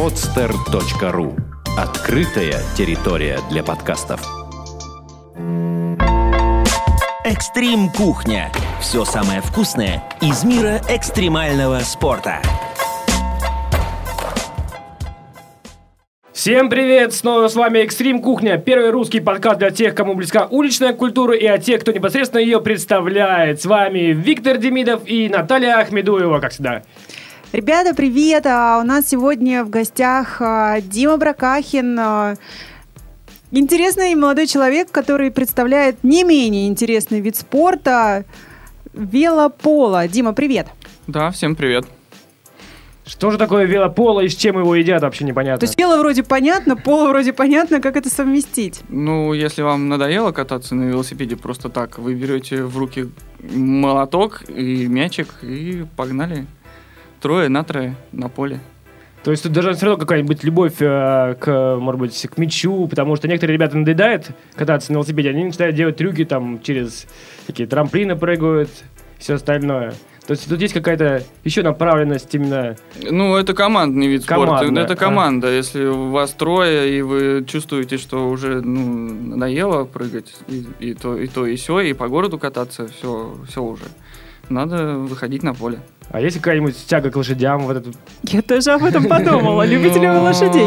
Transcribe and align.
podster.ru 0.00 1.38
Открытая 1.76 2.54
территория 2.74 3.38
для 3.50 3.62
подкастов. 3.62 4.22
Экстрим 7.22 7.90
кухня. 7.90 8.50
Все 8.80 9.04
самое 9.04 9.42
вкусное 9.42 10.02
из 10.22 10.42
мира 10.42 10.80
экстремального 10.88 11.80
спорта. 11.80 12.40
Всем 16.32 16.70
привет! 16.70 17.12
Снова 17.12 17.48
с 17.48 17.54
вами 17.54 17.80
Экстрим 17.80 18.22
Кухня, 18.22 18.56
первый 18.56 18.88
русский 18.88 19.20
подкаст 19.20 19.58
для 19.58 19.70
тех, 19.70 19.94
кому 19.94 20.14
близка 20.14 20.46
уличная 20.46 20.94
культура 20.94 21.36
и 21.36 21.44
от 21.44 21.62
тех, 21.62 21.82
кто 21.82 21.92
непосредственно 21.92 22.40
ее 22.40 22.62
представляет. 22.62 23.60
С 23.60 23.66
вами 23.66 24.14
Виктор 24.14 24.56
Демидов 24.56 25.02
и 25.04 25.28
Наталья 25.28 25.78
Ахмедуева, 25.78 26.40
как 26.40 26.52
всегда. 26.52 26.84
Ребята, 27.52 27.94
привет! 27.96 28.46
А 28.46 28.78
у 28.80 28.86
нас 28.86 29.08
сегодня 29.08 29.64
в 29.64 29.70
гостях 29.70 30.40
а, 30.40 30.80
Дима 30.80 31.16
Бракахин, 31.16 31.98
а, 31.98 32.34
интересный 33.50 34.14
молодой 34.14 34.46
человек, 34.46 34.92
который 34.92 35.32
представляет 35.32 36.04
не 36.04 36.22
менее 36.22 36.68
интересный 36.68 37.18
вид 37.18 37.34
спорта– 37.34 38.24
велополо. 38.94 40.06
Дима, 40.06 40.32
привет! 40.32 40.68
Да, 41.08 41.32
всем 41.32 41.56
привет. 41.56 41.86
Что 43.04 43.32
же 43.32 43.38
такое 43.38 43.64
велополо 43.64 44.20
и 44.20 44.28
с 44.28 44.36
чем 44.36 44.56
его 44.60 44.76
едят, 44.76 45.02
вообще 45.02 45.24
непонятно. 45.24 45.58
То 45.58 45.66
есть 45.66 45.76
вело 45.76 45.98
вроде 45.98 46.22
понятно, 46.22 46.76
поло 46.76 47.08
вроде 47.08 47.32
понятно, 47.32 47.80
как 47.80 47.96
это 47.96 48.08
совместить? 48.08 48.82
Ну, 48.88 49.32
если 49.32 49.62
вам 49.62 49.88
надоело 49.88 50.30
кататься 50.30 50.76
на 50.76 50.84
велосипеде 50.84 51.34
просто 51.34 51.68
так, 51.68 51.98
вы 51.98 52.14
берете 52.14 52.62
в 52.62 52.78
руки 52.78 53.10
молоток 53.40 54.44
и 54.48 54.86
мячик 54.86 55.34
и 55.42 55.84
погнали. 55.96 56.46
Трое 57.20 57.48
на 57.48 57.64
трое 57.64 57.96
на 58.12 58.28
поле. 58.28 58.60
То 59.22 59.30
есть 59.30 59.42
тут 59.42 59.52
даже 59.52 59.74
все 59.74 59.86
равно 59.86 60.00
какая-нибудь 60.00 60.42
любовь 60.44 60.80
э, 60.80 61.34
к, 61.38 61.76
может 61.78 62.00
быть, 62.00 62.26
к 62.26 62.38
мячу, 62.38 62.88
потому 62.88 63.16
что 63.16 63.28
некоторые 63.28 63.54
ребята 63.54 63.76
надоедают 63.76 64.30
кататься 64.54 64.92
на 64.92 64.96
велосипеде, 64.96 65.30
они 65.30 65.44
начинают 65.44 65.76
делать 65.76 65.96
трюки 65.96 66.24
там 66.24 66.62
через 66.62 67.06
такие 67.46 67.68
трамплины 67.68 68.16
прыгают, 68.16 68.70
все 69.18 69.34
остальное. 69.34 69.92
То 70.26 70.32
есть 70.32 70.48
тут 70.48 70.60
есть 70.60 70.72
какая-то 70.72 71.24
еще 71.44 71.62
направленность 71.62 72.32
именно... 72.34 72.76
Ну, 73.02 73.36
это 73.36 73.52
командный 73.52 74.06
вид 74.06 74.22
спорта. 74.22 74.46
Командная, 74.46 74.84
Это 74.84 74.92
а. 74.92 74.96
команда. 74.96 75.52
Если 75.52 75.84
у 75.84 76.10
вас 76.10 76.30
трое, 76.30 76.96
и 76.96 77.02
вы 77.02 77.44
чувствуете, 77.46 77.98
что 77.98 78.30
уже 78.30 78.60
ну, 78.60 79.34
надоело 79.34 79.84
прыгать, 79.84 80.32
и, 80.46 80.64
и 80.78 80.94
то, 80.94 81.16
и 81.16 81.26
то, 81.26 81.46
и 81.46 81.56
все, 81.56 81.80
и 81.80 81.92
по 81.94 82.08
городу 82.08 82.38
кататься, 82.38 82.86
все, 82.86 83.36
все 83.48 83.62
уже. 83.62 83.84
Надо 84.50 84.96
выходить 84.98 85.42
на 85.42 85.54
поле. 85.54 85.80
А 86.10 86.20
есть 86.20 86.36
какая-нибудь 86.38 86.76
тяга 86.86 87.10
к 87.10 87.16
лошадям? 87.16 87.62
Вот 87.62 87.76
этот... 87.76 87.96
Я 88.24 88.42
тоже 88.42 88.72
об 88.72 88.84
этом 88.84 89.04
подумала. 89.04 89.64
Любите 89.64 90.00
ли 90.00 90.08
вы 90.08 90.18
лошадей? 90.18 90.66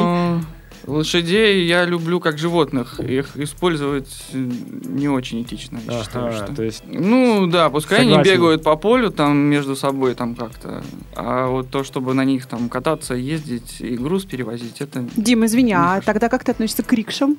Лошадей 0.85 1.65
я 1.65 1.85
люблю 1.85 2.19
как 2.19 2.37
животных. 2.37 2.99
Их 2.99 3.37
использовать 3.37 4.09
не 4.33 5.07
очень 5.07 5.41
этично, 5.41 5.79
я 5.85 6.01
считаю, 6.01 6.33
что. 6.33 6.55
то 6.55 6.63
есть... 6.63 6.83
Ну 6.85 7.47
да, 7.47 7.69
пускай 7.69 8.01
они 8.01 8.11
Согласен. 8.11 8.33
бегают 8.33 8.63
по 8.63 8.75
полю 8.75 9.09
там 9.09 9.37
между 9.37 9.75
собой 9.77 10.13
там 10.15 10.35
как-то. 10.35 10.83
А 11.15 11.47
вот 11.47 11.69
то, 11.69 11.83
чтобы 11.85 12.13
на 12.13 12.25
них 12.25 12.45
там 12.47 12.67
кататься, 12.67 13.13
ездить 13.13 13.77
и 13.79 13.95
груз 13.95 14.25
перевозить, 14.25 14.81
это 14.81 15.05
Дим, 15.15 15.45
извини, 15.45 15.73
а 15.73 16.01
тогда 16.01 16.27
как 16.27 16.43
ты 16.43 16.51
относишься 16.51 16.83
к 16.83 16.91
рикшам? 16.91 17.37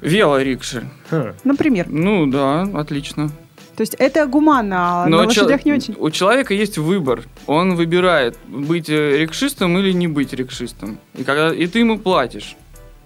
велорикши. 0.00 0.88
хм. 1.10 1.32
Например. 1.44 1.86
Ну 1.88 2.26
да, 2.26 2.62
отлично. 2.74 3.30
То 3.76 3.80
есть 3.80 3.94
это 3.98 4.26
гуманно, 4.26 5.04
а 5.04 5.06
на 5.06 5.16
чел- 5.28 5.44
лошадях 5.44 5.64
не 5.64 5.72
очень. 5.72 5.96
У 5.98 6.10
человека 6.10 6.52
есть 6.54 6.76
выбор. 6.78 7.24
Он 7.46 7.74
выбирает, 7.74 8.36
быть 8.46 8.90
э, 8.90 9.18
рикшистом 9.18 9.78
или 9.78 9.92
не 9.92 10.08
быть 10.08 10.32
рикшистом. 10.34 10.98
И, 11.14 11.24
когда, 11.24 11.54
и 11.54 11.66
ты 11.66 11.78
ему 11.78 11.98
платишь 11.98 12.56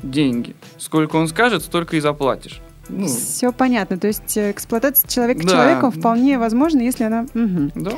деньги. 0.03 0.55
Сколько 0.79 1.17
он 1.17 1.29
скажет, 1.29 1.63
столько 1.63 1.97
и 1.97 2.01
заплатишь. 2.01 2.61
Ну, 2.89 3.07
Все 3.07 3.53
понятно. 3.53 3.97
То 3.99 4.09
есть 4.09 4.37
э, 4.37 4.51
эксплуатация 4.51 5.09
человека 5.09 5.43
Да. 5.45 5.49
человеком 5.53 5.91
вполне 5.93 6.39
возможна, 6.39 6.81
если 6.81 7.05
она... 7.05 7.27
Мгм. 7.35 7.73
да. 7.75 7.93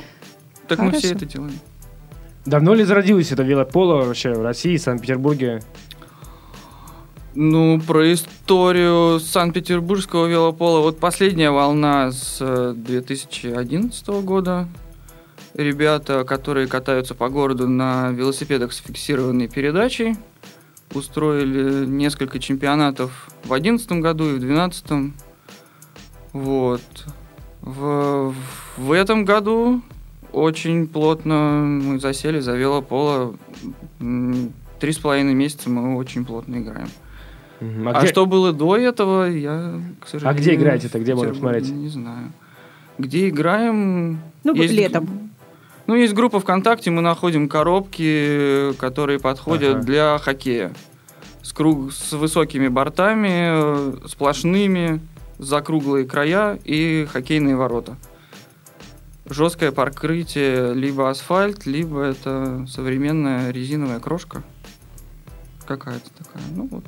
Так 0.66 0.78
мы 0.80 0.90
все 0.92 1.08
Хорошо. 1.08 1.16
это 1.16 1.24
делаем. 1.26 1.58
Давно 2.44 2.74
ли 2.74 2.84
зародилось 2.84 3.32
это 3.32 3.42
велополо 3.42 4.04
вообще 4.04 4.32
в 4.32 4.42
России, 4.42 4.76
Санкт-Петербурге? 4.76 5.62
Ну, 7.40 7.80
про 7.80 8.12
историю 8.12 9.20
Санкт-Петербургского 9.20 10.26
велопола. 10.26 10.80
Вот 10.80 10.98
последняя 10.98 11.52
волна 11.52 12.10
с 12.10 12.38
э, 12.40 12.74
2011 12.76 14.08
года. 14.24 14.66
Ребята, 15.54 16.24
которые 16.24 16.66
катаются 16.66 17.14
по 17.14 17.28
городу 17.28 17.68
на 17.68 18.10
велосипедах 18.10 18.72
с 18.72 18.78
фиксированной 18.78 19.46
передачей, 19.46 20.16
устроили 20.92 21.86
несколько 21.86 22.40
чемпионатов 22.40 23.28
в 23.44 23.46
2011 23.46 23.92
году 23.92 24.30
и 24.30 24.34
в 24.34 24.40
2012. 24.40 25.14
Вот. 26.32 26.82
В, 27.60 28.34
в 28.76 28.90
этом 28.90 29.24
году 29.24 29.80
очень 30.32 30.88
плотно 30.88 31.60
мы 31.62 32.00
засели 32.00 32.40
за 32.40 32.56
велополо. 32.56 33.36
Три 34.00 34.92
с 34.92 34.98
половиной 34.98 35.34
месяца 35.34 35.70
мы 35.70 35.96
очень 35.96 36.24
плотно 36.24 36.56
играем. 36.56 36.88
А, 37.60 37.98
где- 38.00 38.06
что 38.08 38.26
было 38.26 38.52
до 38.52 38.76
этого, 38.76 39.24
я, 39.24 39.80
к 40.00 40.06
сожалению... 40.06 40.38
А 40.38 40.40
где 40.40 40.54
играете-то? 40.54 40.98
Где 41.00 41.14
можно 41.14 41.32
посмотреть? 41.32 41.70
Не 41.70 41.88
знаю. 41.88 42.32
Где 42.98 43.28
играем? 43.28 44.20
Ну, 44.44 44.54
Есть- 44.54 44.74
летом. 44.74 45.30
Ну, 45.86 45.94
есть 45.96 46.12
группа 46.14 46.38
ВКонтакте, 46.38 46.90
мы 46.90 47.00
находим 47.00 47.48
коробки, 47.48 48.72
которые 48.78 49.18
подходят 49.18 49.76
Ага. 49.76 49.82
для 49.84 50.18
хоккея. 50.18 50.72
С, 51.42 51.52
круг, 51.52 51.92
с 51.92 52.12
высокими 52.12 52.68
бортами, 52.68 53.28
э, 53.30 53.92
сплошными, 54.06 55.00
закруглые 55.38 56.04
края 56.04 56.58
и 56.64 57.06
хоккейные 57.10 57.56
ворота. 57.56 57.96
Жесткое 59.30 59.72
покрытие, 59.72 60.74
либо 60.74 61.08
асфальт, 61.10 61.64
либо 61.66 62.02
это 62.02 62.66
современная 62.68 63.50
резиновая 63.50 63.98
крошка. 64.00 64.42
Какая-то 65.66 66.10
такая. 66.18 66.42
Ну, 66.54 66.68
вот. 66.70 66.84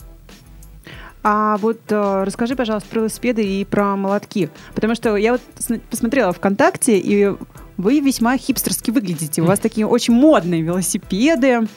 А 1.22 1.58
вот 1.58 1.80
э, 1.90 2.24
расскажи, 2.24 2.56
пожалуйста, 2.56 2.88
про 2.88 3.00
велосипеды 3.00 3.44
и 3.44 3.64
про 3.64 3.96
молотки. 3.96 4.48
Потому 4.74 4.94
что 4.94 5.16
я 5.16 5.32
вот 5.32 5.42
посмотрела 5.90 6.32
ВКонтакте, 6.32 6.98
и 6.98 7.32
вы 7.76 8.00
весьма 8.00 8.38
хипстерски 8.38 8.90
выглядите. 8.90 9.42
У 9.42 9.44
вас 9.44 9.58
такие 9.58 9.86
очень 9.86 10.14
модные 10.14 10.62
велосипеды. 10.62 11.68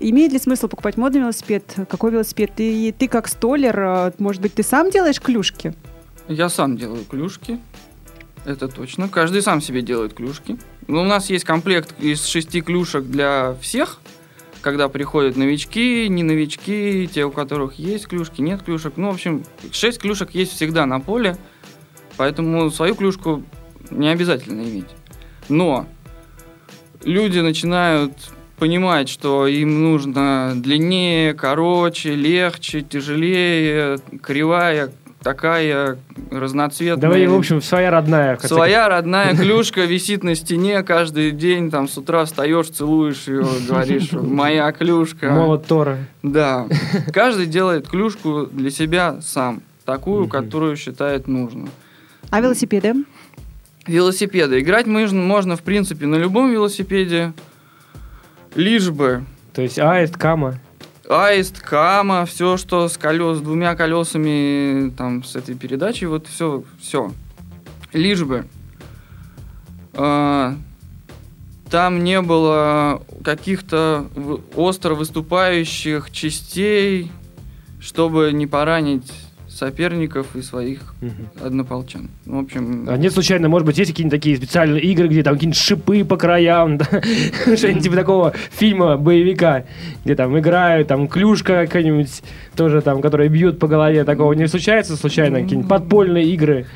Имеет 0.00 0.32
ли 0.32 0.38
смысл 0.38 0.68
покупать 0.68 0.96
модный 0.96 1.20
велосипед? 1.20 1.74
Какой 1.88 2.10
велосипед? 2.10 2.52
И 2.58 2.94
ты 2.96 3.08
как 3.08 3.28
столер, 3.28 3.78
э, 3.78 4.12
может 4.18 4.42
быть, 4.42 4.54
ты 4.54 4.62
сам 4.62 4.90
делаешь 4.90 5.20
клюшки? 5.20 5.74
Я 6.28 6.48
сам 6.48 6.76
делаю 6.76 7.04
клюшки. 7.04 7.60
Это 8.44 8.68
точно. 8.68 9.08
Каждый 9.08 9.40
сам 9.40 9.62
себе 9.62 9.80
делает 9.80 10.12
клюшки. 10.12 10.58
Но 10.86 11.00
у 11.00 11.04
нас 11.04 11.30
есть 11.30 11.44
комплект 11.44 11.94
из 11.98 12.24
шести 12.26 12.60
клюшек 12.60 13.04
для 13.04 13.56
всех. 13.60 14.00
Когда 14.64 14.88
приходят 14.88 15.36
новички, 15.36 16.08
не 16.08 16.22
новички, 16.22 17.06
те, 17.12 17.26
у 17.26 17.30
которых 17.30 17.74
есть 17.74 18.06
клюшки, 18.06 18.40
нет 18.40 18.62
клюшек. 18.62 18.94
Ну, 18.96 19.10
в 19.10 19.14
общем, 19.14 19.44
шесть 19.72 19.98
клюшек 19.98 20.30
есть 20.30 20.52
всегда 20.52 20.86
на 20.86 21.00
поле. 21.00 21.36
Поэтому 22.16 22.70
свою 22.70 22.94
клюшку 22.94 23.42
не 23.90 24.08
обязательно 24.08 24.62
иметь. 24.62 24.88
Но 25.50 25.86
люди 27.04 27.40
начинают 27.40 28.12
понимать, 28.56 29.10
что 29.10 29.46
им 29.46 29.82
нужно 29.82 30.54
длиннее, 30.56 31.34
короче, 31.34 32.14
легче, 32.14 32.80
тяжелее, 32.80 33.98
кривая, 34.22 34.90
такая, 35.24 35.98
разноцветная. 36.30 37.00
Давай, 37.00 37.26
в 37.26 37.34
общем, 37.34 37.60
своя 37.60 37.90
родная. 37.90 38.38
Своя 38.38 38.88
родная 38.88 39.34
клюшка 39.34 39.84
висит 39.84 40.22
на 40.22 40.36
стене 40.36 40.82
каждый 40.84 41.32
день, 41.32 41.70
там 41.70 41.88
с 41.88 41.98
утра 41.98 42.24
встаешь, 42.26 42.68
целуешь 42.68 43.26
ее, 43.26 43.44
говоришь, 43.66 44.12
моя 44.12 44.70
клюшка. 44.70 45.30
Молот 45.30 45.66
Тора. 45.66 45.98
Да. 46.22 46.66
Каждый 47.12 47.46
делает 47.46 47.88
клюшку 47.88 48.46
для 48.46 48.70
себя 48.70 49.20
сам, 49.22 49.62
такую, 49.84 50.28
которую 50.28 50.76
считает 50.76 51.26
нужным. 51.26 51.70
А 52.30 52.40
велосипеды? 52.40 52.94
Велосипеды. 53.86 54.60
Играть 54.60 54.86
можно, 54.86 55.20
можно, 55.20 55.56
в 55.56 55.62
принципе, 55.62 56.06
на 56.06 56.16
любом 56.16 56.50
велосипеде, 56.50 57.32
лишь 58.54 58.90
бы 58.90 59.24
То 59.52 59.62
есть 59.62 59.78
аист, 59.78 60.16
кама. 60.16 60.60
Аист, 61.08 61.60
кама, 61.60 62.26
все, 62.26 62.56
что 62.56 62.88
с 62.88 62.96
колес, 62.96 63.40
двумя 63.40 63.74
колесами, 63.74 64.90
там, 64.90 65.24
с 65.24 65.36
этой 65.36 65.54
передачей, 65.54 66.06
вот 66.06 66.26
все, 66.26 66.64
все. 66.80 67.12
Лишь 67.92 68.24
бы 68.24 68.46
а, 69.94 70.56
там 71.70 72.04
не 72.04 72.20
было 72.20 73.02
каких-то 73.22 74.06
остро 74.54 74.94
выступающих 74.94 76.10
частей, 76.10 77.10
чтобы 77.80 78.32
не 78.32 78.46
поранить 78.46 79.12
соперников 79.48 80.34
и 80.36 80.42
своих 80.42 80.93
однополчан. 81.40 82.10
В 82.26 82.38
общем, 82.38 82.86
А 82.88 82.96
нет, 82.96 83.12
случайно, 83.12 83.48
может 83.48 83.66
быть, 83.66 83.78
есть 83.78 83.90
какие-нибудь 83.90 84.18
такие 84.18 84.36
специальные 84.36 84.82
игры, 84.82 85.08
где 85.08 85.22
там 85.22 85.34
какие-нибудь 85.34 85.60
шипы 85.60 86.04
по 86.04 86.16
краям, 86.16 86.78
что-нибудь 87.56 87.82
типа 87.82 87.96
такого 87.96 88.32
фильма, 88.50 88.96
боевика, 88.96 89.64
где 90.04 90.14
там 90.14 90.38
играют, 90.38 90.88
там 90.88 91.08
клюшка 91.08 91.66
какая-нибудь, 91.66 92.22
тоже 92.56 92.80
там, 92.82 93.00
которые 93.00 93.28
бьют 93.28 93.58
по 93.58 93.68
голове, 93.68 94.04
такого 94.04 94.32
не 94.32 94.48
случается 94.48 94.96
случайно? 94.96 95.40
Какие-нибудь 95.40 95.68
подпольные 95.68 96.24
игры 96.26 96.66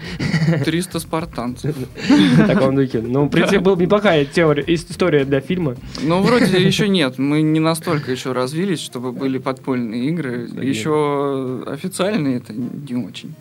300 0.64 0.98
спартанцев. 1.00 1.76
в 1.76 2.46
таком 2.46 2.76
духе? 2.76 3.00
Ну, 3.00 3.24
в 3.24 3.28
принципе, 3.28 3.60
была 3.60 3.76
бы 3.76 3.82
неплохая 3.82 4.24
теория, 4.24 4.64
история 4.66 5.24
для 5.24 5.40
фильма. 5.40 5.76
Ну, 6.02 6.22
вроде 6.22 6.60
еще 6.62 6.88
нет. 6.88 7.18
Мы 7.18 7.42
не 7.42 7.60
настолько 7.60 8.12
еще 8.12 8.32
развились, 8.32 8.80
чтобы 8.80 9.12
были 9.12 9.38
подпольные 9.38 10.08
игры. 10.08 10.48
Еще 10.62 11.64
официальные 11.66 12.38
это 12.38 12.52
не 12.52 12.94
очень. 12.94 13.34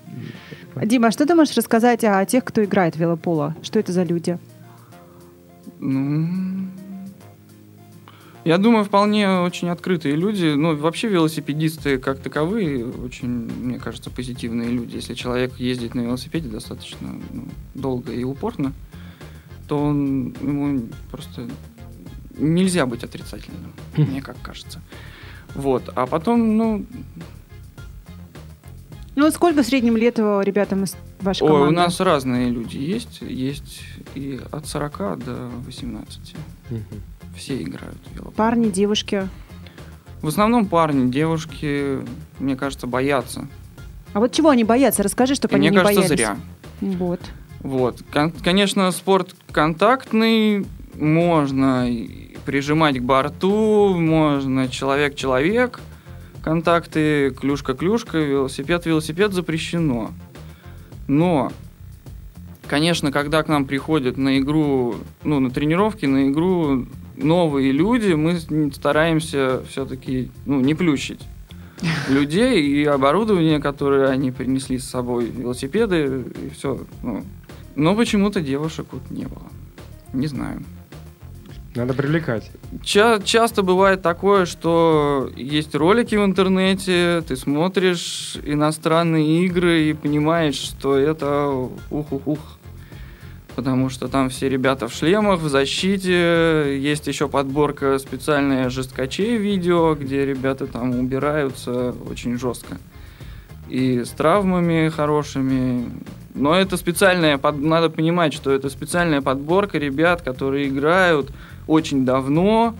Дима, 0.85 1.07
а 1.07 1.11
что 1.11 1.25
ты 1.25 1.35
можешь 1.35 1.55
рассказать 1.55 2.03
о 2.03 2.25
тех, 2.25 2.43
кто 2.43 2.63
играет 2.63 2.95
в 2.95 2.99
велополо? 2.99 3.55
Что 3.61 3.79
это 3.79 3.91
за 3.91 4.03
люди? 4.03 4.37
Ну, 5.79 6.27
я 8.47 8.57
думаю, 8.57 8.85
вполне 8.85 9.41
очень 9.41 9.67
открытые 9.67 10.15
люди. 10.15 10.53
Ну, 10.55 10.73
вообще 10.75 11.09
велосипедисты 11.09 11.97
как 11.97 12.19
таковые 12.19 12.85
очень, 12.85 13.27
мне 13.27 13.77
кажется, 13.77 14.09
позитивные 14.09 14.69
люди. 14.69 14.95
Если 14.95 15.15
человек 15.15 15.57
ездит 15.57 15.95
на 15.95 15.99
велосипеде 15.99 16.47
достаточно 16.47 17.09
ну, 17.33 17.43
долго 17.75 18.13
и 18.13 18.23
упорно, 18.23 18.71
то 19.67 19.77
он, 19.77 20.33
ему 20.41 20.87
просто 21.11 21.49
нельзя 22.37 22.85
быть 22.85 23.03
отрицательным, 23.03 23.73
мне 23.97 24.21
как 24.21 24.37
кажется. 24.41 24.81
Вот. 25.53 25.91
А 25.95 26.05
потом, 26.07 26.55
ну, 26.55 26.85
Ну, 29.17 29.23
вот 29.23 29.33
сколько 29.33 29.63
в 29.63 29.65
среднем 29.65 29.97
лет 29.97 30.19
э, 30.19 30.41
ребятам 30.43 30.83
из 30.83 30.95
вашей 31.21 31.41
ой, 31.41 31.49
команды? 31.49 31.67
у 31.69 31.71
нас 31.75 31.99
разные 31.99 32.51
люди 32.51 32.77
есть. 32.77 33.19
Есть 33.21 33.81
и 34.13 34.39
от 34.51 34.67
40 34.67 34.97
до 35.17 35.49
18. 35.65 36.35
Все 37.35 37.63
играют 37.63 37.97
в 38.05 38.13
велопол. 38.13 38.33
Парни, 38.33 38.69
девушки. 38.69 39.27
В 40.21 40.27
основном 40.27 40.67
парни, 40.67 41.09
девушки, 41.09 41.97
мне 42.37 42.55
кажется, 42.55 42.85
боятся. 42.85 43.47
А 44.13 44.19
вот 44.19 44.33
чего 44.33 44.49
они 44.49 44.63
боятся? 44.63 45.01
Расскажи, 45.01 45.33
чтобы 45.33 45.53
И 45.53 45.57
они 45.57 45.69
мне 45.69 45.77
не 45.79 45.83
кажется, 45.83 46.01
боялись. 46.01 46.19
зря. 46.19 46.37
Вот. 46.81 47.21
Вот. 47.61 48.03
Кон- 48.13 48.29
конечно, 48.31 48.91
спорт 48.91 49.35
контактный, 49.51 50.67
можно 50.93 51.87
прижимать 52.45 52.99
к 52.99 53.01
борту, 53.01 53.95
можно 53.97 54.67
человек-человек, 54.67 55.79
контакты 56.47 57.31
клюшка-клюшка, 57.31 58.19
велосипед-велосипед 58.19 59.33
запрещено. 59.33 60.11
Но, 61.09 61.51
конечно, 62.69 63.11
когда 63.11 63.43
к 63.43 63.49
нам 63.49 63.65
приходят 63.65 64.15
на 64.15 64.39
игру, 64.39 64.95
ну, 65.25 65.41
на 65.41 65.51
тренировки, 65.51 66.05
на 66.05 66.29
игру 66.29 66.85
новые 67.17 67.73
люди, 67.73 68.13
мы 68.13 68.39
стараемся 68.71 69.61
все-таки, 69.69 70.31
ну, 70.45 70.61
не 70.61 70.73
плющить 70.73 71.19
людей 72.07 72.65
и 72.65 72.85
оборудование, 72.85 73.59
которое 73.59 74.07
они 74.07 74.31
принесли 74.31 74.79
с 74.79 74.89
собой, 74.89 75.25
велосипеды 75.25 76.23
и 76.45 76.49
все. 76.55 76.79
Ну. 77.03 77.25
Но 77.75 77.93
почему-то 77.93 78.39
девушек 78.39 78.85
вот 78.93 79.11
не 79.11 79.25
было. 79.25 79.47
Не 80.13 80.27
знаю. 80.27 80.63
Надо 81.77 81.93
привлекать. 81.93 82.49
Ча- 82.83 83.19
часто 83.23 83.61
бывает 83.61 84.01
такое, 84.01 84.47
что 84.47 85.29
есть 85.35 85.75
ролики 85.75 86.15
в 86.15 86.25
интернете, 86.25 87.23
ты 87.27 87.35
смотришь 87.35 88.35
иностранные 88.43 89.45
игры 89.45 89.83
и 89.83 89.93
понимаешь, 89.93 90.55
что 90.55 90.97
это 90.97 91.47
ух-ух-ух. 91.91 92.39
Потому 93.55 93.89
что 93.91 94.07
там 94.07 94.29
все 94.29 94.49
ребята 94.49 94.87
в 94.87 94.93
шлемах, 94.93 95.39
в 95.39 95.49
защите. 95.49 96.79
Есть 96.79 97.05
еще 97.07 97.27
подборка 97.27 97.99
специальная 97.99 98.69
жесткачей 98.71 99.37
видео, 99.37 99.93
где 99.93 100.25
ребята 100.25 100.65
там 100.65 100.99
убираются 100.99 101.93
очень 102.09 102.39
жестко. 102.39 102.77
И 103.69 104.03
с 104.03 104.09
травмами 104.09 104.89
хорошими. 104.89 105.91
Но 106.33 106.55
это 106.55 106.77
специальная, 106.77 107.37
под- 107.37 107.59
надо 107.59 107.89
понимать, 107.89 108.33
что 108.33 108.51
это 108.51 108.69
специальная 108.69 109.21
подборка 109.21 109.77
ребят, 109.77 110.21
которые 110.21 110.67
играют 110.67 111.31
очень 111.67 112.05
давно 112.05 112.75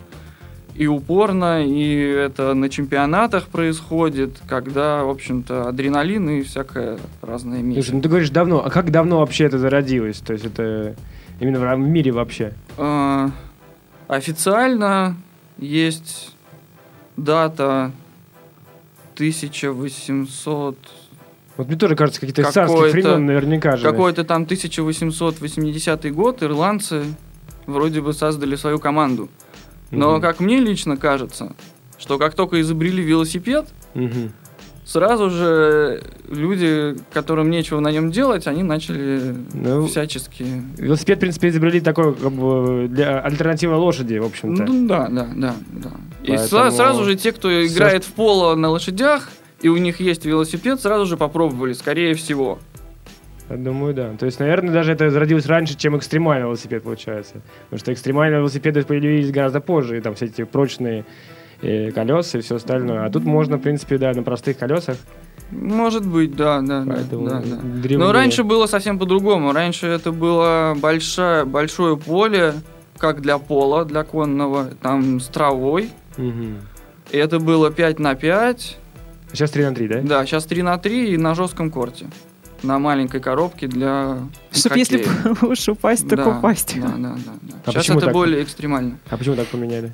и 0.78 0.86
упорно, 0.86 1.66
и 1.66 1.96
это 1.96 2.54
на 2.54 2.70
чемпионатах 2.70 3.48
происходит, 3.48 4.38
когда, 4.48 5.04
в 5.04 5.10
общем-то, 5.10 5.68
адреналин 5.68 6.30
и 6.30 6.42
всякое 6.44 7.00
разное 7.22 7.62
Слушай, 7.62 7.88
мир. 7.90 7.94
ну 7.94 8.02
ты 8.02 8.10
говоришь 8.10 8.30
давно, 8.30 8.64
а 8.64 8.70
как 8.70 8.92
давно 8.92 9.20
вообще 9.20 9.46
это 9.46 9.58
зародилось? 9.58 10.20
То 10.20 10.34
есть 10.34 10.46
это 10.46 10.96
именно 11.40 11.60
в 11.60 11.80
мире 11.80 12.12
вообще? 12.12 12.54
А, 12.78 13.32
официально 14.08 15.16
есть 15.58 16.36
дата 17.16 17.92
1800 19.16 20.78
Вот 21.58 21.68
мне 21.68 21.76
тоже 21.76 21.96
кажется, 21.96 22.22
какие-то 22.22 22.52
царские 22.52 22.92
времен 22.92 23.26
наверняка 23.26 23.78
же. 23.78 23.84
Какой-то 23.84 24.24
там 24.24 24.44
1880 24.44 26.14
год 26.14 26.44
ирландцы 26.44 27.06
вроде 27.68 28.02
бы 28.02 28.14
создали 28.14 28.56
свою 28.56 28.80
команду. 28.80 29.30
Но, 29.92 30.14
Мгм. 30.14 30.22
как 30.22 30.40
мне 30.40 30.60
лично 30.60 30.98
кажется, 30.98 31.54
что 32.00 32.18
как 32.18 32.34
только 32.34 32.60
изобрели 32.62 33.04
велосипед, 33.04 33.68
Мгм. 33.94 34.32
сразу 34.86 35.30
же 35.30 36.04
люди, 36.30 36.96
которым 37.14 37.50
нечего 37.50 37.80
на 37.80 37.92
нем 37.92 38.12
делать, 38.12 38.48
они 38.48 38.64
начали 38.64 39.36
Ну, 39.54 39.88
всячески... 39.88 40.46
Велосипед, 40.78 41.18
в 41.18 41.22
принципе, 41.22 41.50
изобрели 41.50 41.80
такой, 41.80 42.14
как 42.16 42.32
бы, 42.32 42.88
для 42.90 43.20
альтернативы 43.22 43.76
лошади, 43.76 44.18
в 44.18 44.26
общем-то. 44.26 44.64
Ну 44.64 44.88
да, 44.88 45.08
да, 45.10 45.28
да, 45.36 45.56
да. 45.72 45.92
И 46.24 46.36
Поэтому 46.36 46.62
сра- 46.64 46.72
сразу 46.72 47.04
же 47.06 47.16
те, 47.16 47.32
кто 47.32 47.66
играет 47.66 48.04
в 48.04 48.12
поло 48.14 48.56
на 48.56 48.70
лошадях, 48.70 49.30
и 49.62 49.70
у 49.70 49.78
них 49.78 50.00
есть 50.02 50.26
велосипед, 50.26 50.82
сразу 50.82 51.06
же 51.06 51.16
попробовали, 51.18 51.74
скорее 51.74 52.14
всего. 52.16 52.60
Я 53.50 53.56
думаю, 53.56 53.94
да. 53.94 54.14
То 54.20 54.26
есть, 54.26 54.40
наверное, 54.40 54.74
даже 54.74 54.92
это 54.92 55.10
зародилось 55.10 55.46
раньше, 55.46 55.78
чем 55.78 55.98
экстремальный 55.98 56.48
велосипед, 56.48 56.84
получается. 56.84 57.36
Потому 57.66 57.80
что 57.80 57.94
экстремальные 57.94 58.40
велосипеды 58.40 58.84
появились 58.84 59.32
гораздо 59.32 59.62
позже, 59.62 59.98
и 59.98 60.02
там 60.02 60.16
все 60.16 60.26
эти 60.26 60.44
прочные 60.44 61.06
э, 61.62 61.92
колеса 61.92 62.38
и 62.38 62.42
все 62.42 62.56
остальное. 62.56 63.06
А 63.06 63.10
тут 63.10 63.24
можно, 63.24 63.58
в 63.58 63.62
принципе, 63.62 63.98
да, 63.98 64.12
на 64.14 64.24
простых 64.24 64.58
колесах. 64.58 64.98
Может 65.52 66.06
быть, 66.06 66.36
да, 66.36 66.60
да, 66.62 66.84
Поэтому 66.86 67.28
да, 67.30 67.40
да. 67.40 67.56
древние- 67.64 67.98
Но 68.06 68.12
раньше 68.12 68.44
было 68.44 68.66
совсем 68.66 69.00
по-другому. 69.00 69.54
Раньше 69.54 69.88
это 69.88 70.12
было 70.12 70.76
большое, 70.78 71.46
большое 71.46 71.96
поле, 71.96 72.54
как 72.98 73.22
для 73.22 73.38
пола, 73.38 73.86
для 73.86 74.04
конного, 74.04 74.66
там 74.82 75.22
с 75.22 75.28
травой. 75.28 75.90
Мгм. 76.18 76.58
И 77.12 77.18
это 77.18 77.40
было 77.40 77.72
5 77.72 78.00
на 78.00 78.16
5. 78.16 78.78
А 79.32 79.36
сейчас 79.36 79.52
3 79.52 79.64
на 79.64 79.74
3, 79.74 79.88
да? 79.88 80.02
Да, 80.02 80.26
сейчас 80.26 80.46
3 80.46 80.62
на 80.64 80.78
3 80.78 81.14
и 81.14 81.18
на 81.18 81.34
жестком 81.34 81.72
корте. 81.72 82.08
На 82.64 82.80
маленькой 82.80 83.20
коробке 83.22 83.68
для 83.68 84.18
Чтоб 84.52 84.76
если 84.76 85.06
уж 85.46 85.68
упасть, 85.70 86.08
так 86.10 86.20
Да, 86.20 86.28
упасть. 86.38 86.76
Да, 86.80 86.88
да, 86.88 87.16
да. 87.26 87.32
да. 87.42 87.56
А 87.66 87.72
Сейчас 87.72 87.90
это 87.90 88.06
так? 88.06 88.14
более 88.14 88.44
экстремально. 88.44 88.98
А 89.10 89.18
почему 89.18 89.36
так 89.36 89.48
поменяли? 89.48 89.94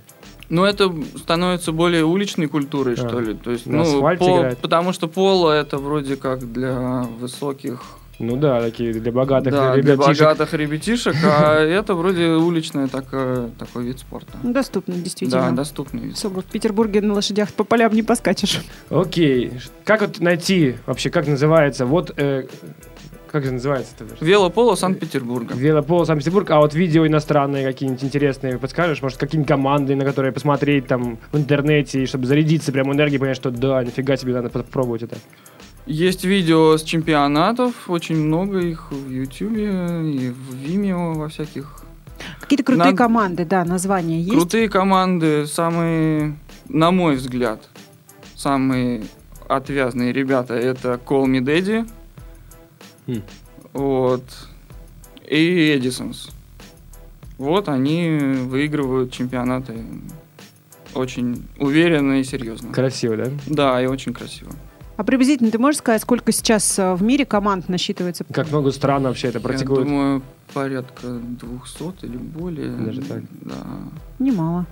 Ну, 0.50 0.63
это 0.65 0.93
становится 1.17 1.72
более 1.72 2.05
уличной 2.05 2.48
культурой, 2.48 2.93
А, 2.96 2.98
что 2.98 3.20
ли. 3.20 3.34
То 3.34 3.51
есть, 3.51 3.65
на 3.65 3.77
ну, 3.77 3.82
асфальте 3.84 4.25
по- 4.25 4.38
играют? 4.38 4.60
потому 4.60 4.93
что 4.93 5.08
поло 5.08 5.51
это 5.51 5.77
вроде 5.77 6.15
как 6.15 6.51
для 6.51 7.08
высоких, 7.20 7.82
Ну 8.20 8.38
да, 8.38 8.62
такие 8.62 8.93
для 8.93 9.12
богатых 9.12 9.51
да, 9.51 9.74
для 9.74 9.93
ребятишек. 9.93 10.20
богатых 10.20 10.53
ребятишек, 10.53 11.15
а 11.24 11.60
это 11.60 11.96
вроде 11.96 12.27
уличный 12.29 12.88
такой, 12.88 13.50
такой 13.58 13.86
вид 13.86 14.00
спорта. 14.00 14.38
Ну, 14.43 14.53
доступно, 14.53 14.93
Да, 14.93 15.01
действительно. 15.01 15.55
доступный 15.55 16.01
вид. 16.03 16.13
Особо 16.13 16.41
в 16.41 16.46
Петербурге 16.46 17.01
на 17.01 17.13
лошадях 17.13 17.51
по 17.53 17.63
полям 17.63 17.91
не 17.93 18.03
поскачешь. 18.03 18.62
Окей. 18.89 19.53
Как 19.84 20.01
вот 20.01 20.20
найти 20.20 20.75
вообще, 20.86 21.10
как 21.10 21.27
называется? 21.27 21.86
Вот, 21.86 22.13
э, 22.17 22.46
как 23.32 23.46
же 23.46 23.51
называется 23.51 23.93
это? 24.00 24.24
Велополо 24.24 24.75
Санкт-Петербурга. 24.75 25.55
Велопол 25.55 26.05
Санкт-Петербург, 26.05 26.51
а 26.51 26.60
вот 26.60 26.75
видео 26.75 27.08
иностранные 27.08 27.65
какие-нибудь 27.65 28.03
интересные 28.03 28.60
подскажешь? 28.60 29.01
Может, 29.01 29.17
какие-нибудь 29.17 29.48
команды, 29.50 29.96
на 29.96 30.05
которые 30.05 30.32
посмотреть 30.32 30.86
там 30.86 31.17
в 31.32 31.38
интернете, 31.38 32.03
и 32.03 32.05
чтобы 32.05 32.27
зарядиться 32.27 32.72
прям 32.72 32.93
энергией, 32.93 33.17
понять, 33.20 33.36
что 33.38 33.50
да, 33.50 33.84
нифига 33.84 34.17
себе, 34.17 34.34
надо 34.34 34.50
попробовать 34.50 35.01
это. 35.01 35.17
Есть 35.85 36.23
видео 36.23 36.77
с 36.77 36.83
чемпионатов, 36.83 37.89
очень 37.89 38.15
много 38.15 38.59
их 38.59 38.91
в 38.91 39.09
Ютубе 39.09 39.65
и 39.65 40.29
в 40.29 40.53
Vimeo 40.55 41.13
во 41.15 41.27
всяких. 41.27 41.83
Какие-то 42.39 42.63
крутые 42.63 42.85
Надо- 42.91 42.97
команды, 42.97 43.45
да, 43.45 43.65
названия 43.65 44.19
есть? 44.21 44.31
Крутые 44.31 44.69
команды, 44.69 45.45
самые, 45.45 46.37
на 46.69 46.91
мой 46.91 47.15
взгляд, 47.17 47.67
самые 48.35 49.03
отвязные 49.49 50.13
ребята 50.13 50.53
это 50.53 50.99
Call 51.05 51.25
Me 51.25 51.39
Daddy, 51.41 51.89
Хм. 53.07 53.21
вот, 53.73 54.23
и 55.27 55.75
Эдисонс. 55.77 56.29
Вот 57.37 57.67
они 57.67 58.17
выигрывают 58.45 59.11
чемпионаты 59.11 59.83
очень 60.93 61.45
уверенно 61.59 62.21
и 62.21 62.23
серьезно. 62.23 62.71
Красиво, 62.71 63.17
да? 63.17 63.25
Да, 63.47 63.81
и 63.83 63.87
очень 63.87 64.13
красиво. 64.13 64.51
А 64.95 65.03
приблизительно 65.03 65.50
ты 65.50 65.57
можешь 65.57 65.79
сказать, 65.79 66.01
сколько 66.01 66.31
сейчас 66.31 66.77
э, 66.77 66.93
в 66.93 67.01
мире 67.01 67.25
команд 67.25 67.67
насчитывается? 67.67 68.25
Как 68.31 68.50
много 68.51 68.71
стран 68.71 69.03
вообще 69.03 69.29
это 69.29 69.39
Я 69.39 69.43
практикуют? 69.43 69.88
думаю, 69.88 70.21
порядка 70.53 71.07
200 71.07 72.05
или 72.05 72.17
более. 72.17 72.69
Даже 72.69 73.01
так? 73.01 73.23
Да. 73.41 73.55
Немало. 74.19 74.65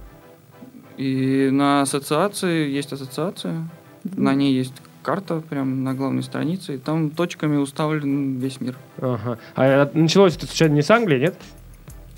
И 0.97 1.49
на 1.51 1.81
ассоциации 1.81 2.69
есть 2.69 2.93
ассоциация, 2.93 3.67
на 4.03 4.35
ней 4.35 4.53
есть 4.53 4.73
карта 5.01 5.39
прям 5.41 5.83
на 5.83 5.95
главной 5.95 6.21
странице, 6.21 6.75
и 6.75 6.77
там 6.77 7.09
точками 7.09 7.57
уставлен 7.57 8.37
весь 8.37 8.61
мир. 8.61 8.77
Ага. 8.99 9.39
А 9.55 9.65
это 9.65 9.97
началось 9.97 10.35
это 10.37 10.45
случайно 10.45 10.73
не 10.73 10.83
с 10.83 10.91
Англии, 10.91 11.19
нет? 11.19 11.35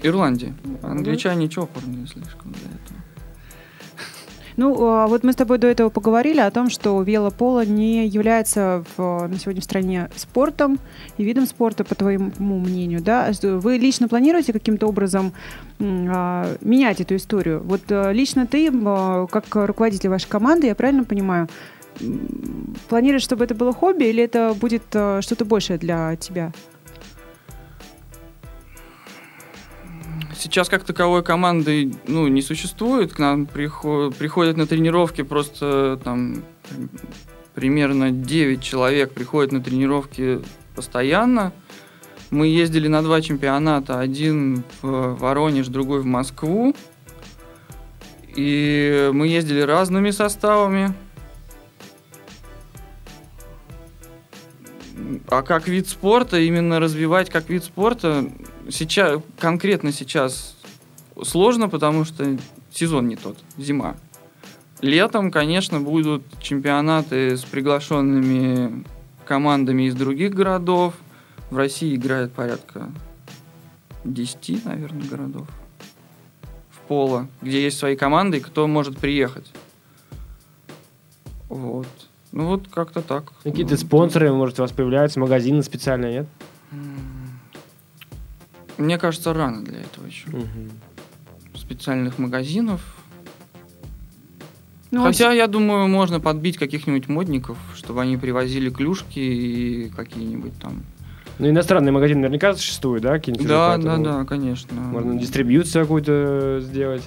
Ирландия. 0.01 0.53
Англичане 0.81 1.47
чопорные 1.47 2.05
слишком 2.07 2.51
для 2.51 2.67
этого. 2.67 2.99
Ну, 4.57 4.87
а 4.87 5.07
вот 5.07 5.23
мы 5.23 5.33
с 5.33 5.35
тобой 5.35 5.57
до 5.57 5.67
этого 5.67 5.89
поговорили 5.89 6.39
о 6.39 6.51
том, 6.51 6.69
что 6.69 7.01
велополо 7.01 7.65
не 7.65 8.07
является 8.07 8.83
в- 8.95 9.27
на 9.27 9.39
сегодня 9.39 9.61
в 9.61 9.63
стране 9.63 10.09
спортом 10.15 10.79
и 11.17 11.23
видом 11.23 11.45
спорта, 11.45 11.83
по 11.83 11.95
твоему 11.95 12.31
мнению, 12.59 13.01
да? 13.01 13.33
Что 13.33 13.57
Вы 13.57 13.77
лично 13.77 14.07
планируете 14.07 14.53
каким-то 14.53 14.87
образом 14.87 15.33
а, 15.79 16.55
менять 16.61 17.01
эту 17.01 17.15
историю? 17.15 17.61
Вот 17.63 17.81
э, 17.89 18.13
лично 18.13 18.45
ты, 18.45 18.71
а, 18.85 19.27
как 19.27 19.45
руководитель 19.53 20.09
вашей 20.09 20.27
команды, 20.29 20.67
я 20.67 20.75
правильно 20.75 21.03
понимаю, 21.03 21.47
планируешь, 22.89 23.23
чтобы 23.23 23.43
это 23.43 23.55
было 23.55 23.73
хобби 23.73 24.05
или 24.05 24.23
это 24.23 24.55
будет 24.59 24.83
э, 24.93 25.21
что-то 25.21 25.45
большее 25.45 25.77
для 25.77 26.15
тебя? 26.15 26.51
Сейчас 30.35 30.69
как 30.69 30.83
таковой 30.83 31.23
команды 31.23 31.93
ну, 32.07 32.27
не 32.27 32.41
существует. 32.41 33.13
К 33.13 33.19
нам 33.19 33.45
прихо- 33.45 34.11
приходят 34.11 34.57
на 34.57 34.65
тренировки 34.65 35.21
просто 35.21 35.99
там 36.03 36.43
примерно 37.53 38.11
9 38.11 38.61
человек 38.61 39.11
приходят 39.13 39.51
на 39.51 39.61
тренировки 39.61 40.41
постоянно. 40.75 41.53
Мы 42.31 42.47
ездили 42.47 42.87
на 42.87 43.03
два 43.03 43.21
чемпионата. 43.21 43.99
Один 43.99 44.63
в 44.81 45.15
Воронеж, 45.19 45.67
другой 45.67 45.99
в 45.99 46.05
Москву. 46.05 46.75
И 48.35 49.11
мы 49.13 49.27
ездили 49.27 49.61
разными 49.61 50.09
составами. 50.09 50.95
А 55.27 55.43
как 55.43 55.67
вид 55.67 55.87
спорта, 55.87 56.39
именно 56.39 56.79
развивать 56.79 57.29
как 57.29 57.49
вид 57.49 57.63
спорта, 57.63 58.25
сейчас, 58.69 59.21
конкретно 59.39 59.91
сейчас 59.91 60.55
сложно, 61.21 61.69
потому 61.69 62.05
что 62.05 62.37
сезон 62.71 63.07
не 63.07 63.15
тот, 63.15 63.37
зима. 63.57 63.95
Летом, 64.81 65.31
конечно, 65.31 65.79
будут 65.79 66.23
чемпионаты 66.41 67.37
с 67.37 67.43
приглашенными 67.43 68.83
командами 69.25 69.83
из 69.83 69.95
других 69.95 70.33
городов. 70.33 70.93
В 71.49 71.57
России 71.57 71.95
играет 71.95 72.33
порядка 72.33 72.89
10, 74.03 74.65
наверное, 74.65 75.07
городов 75.07 75.47
в 76.69 76.79
поло, 76.87 77.27
где 77.41 77.63
есть 77.63 77.77
свои 77.77 77.95
команды, 77.95 78.37
и 78.37 78.41
кто 78.41 78.67
может 78.67 78.97
приехать. 78.97 79.49
Вот. 81.47 81.87
Ну 82.33 82.47
вот 82.47 82.67
как-то 82.67 83.01
так. 83.01 83.31
Какие-то 83.43 83.77
спонсоры, 83.77 84.33
может, 84.33 84.59
у 84.59 84.63
вас 84.63 84.71
появляются, 84.71 85.19
магазины 85.19 85.63
специальные, 85.63 86.13
нет? 86.13 86.27
Мне 88.77 88.97
кажется, 88.97 89.33
рано 89.33 89.63
для 89.63 89.81
этого 89.81 90.05
еще. 90.05 90.27
Специальных 91.55 92.17
магазинов. 92.17 92.81
Ну, 94.91 95.03
Хотя, 95.03 95.31
я 95.31 95.47
думаю, 95.47 95.87
можно 95.87 96.19
подбить 96.19 96.57
каких-нибудь 96.57 97.07
модников, 97.07 97.57
чтобы 97.75 98.01
они 98.01 98.15
привозили 98.15 98.69
клюшки 98.69 99.17
и 99.17 99.89
какие-нибудь 99.89 100.53
там. 100.61 100.83
Ну, 101.39 101.49
иностранные 101.49 101.91
магазины 101.91 102.21
наверняка 102.21 102.53
существуют, 102.53 103.01
да? 103.01 103.13
какие-нибудь 103.13 103.45
уже, 103.45 103.53
Да, 103.53 103.77
да, 103.77 103.97
да, 103.97 104.23
конечно. 104.25 104.79
Можно 104.79 105.19
дистрибьюцию 105.19 105.85
какую-то 105.85 106.59
сделать. 106.61 107.01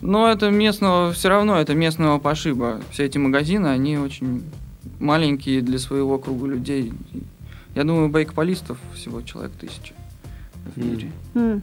Но 0.00 0.30
это 0.30 0.50
местного, 0.50 1.12
все 1.12 1.28
равно 1.28 1.58
это 1.58 1.74
местного 1.74 2.20
пошиба. 2.20 2.80
Все 2.90 3.04
эти 3.04 3.18
магазины, 3.18 3.66
они 3.66 3.98
очень 3.98 4.44
маленькие 5.00 5.60
для 5.60 5.80
своего 5.80 6.18
круга 6.18 6.46
людей. 6.46 6.92
Я 7.74 7.82
думаю, 7.82 8.10
байкполистов 8.10 8.78
всего 8.94 9.22
человек 9.22 9.52
тысяча 9.52 9.94
в 10.64 10.76
мире. 10.76 11.10
М. 11.34 11.62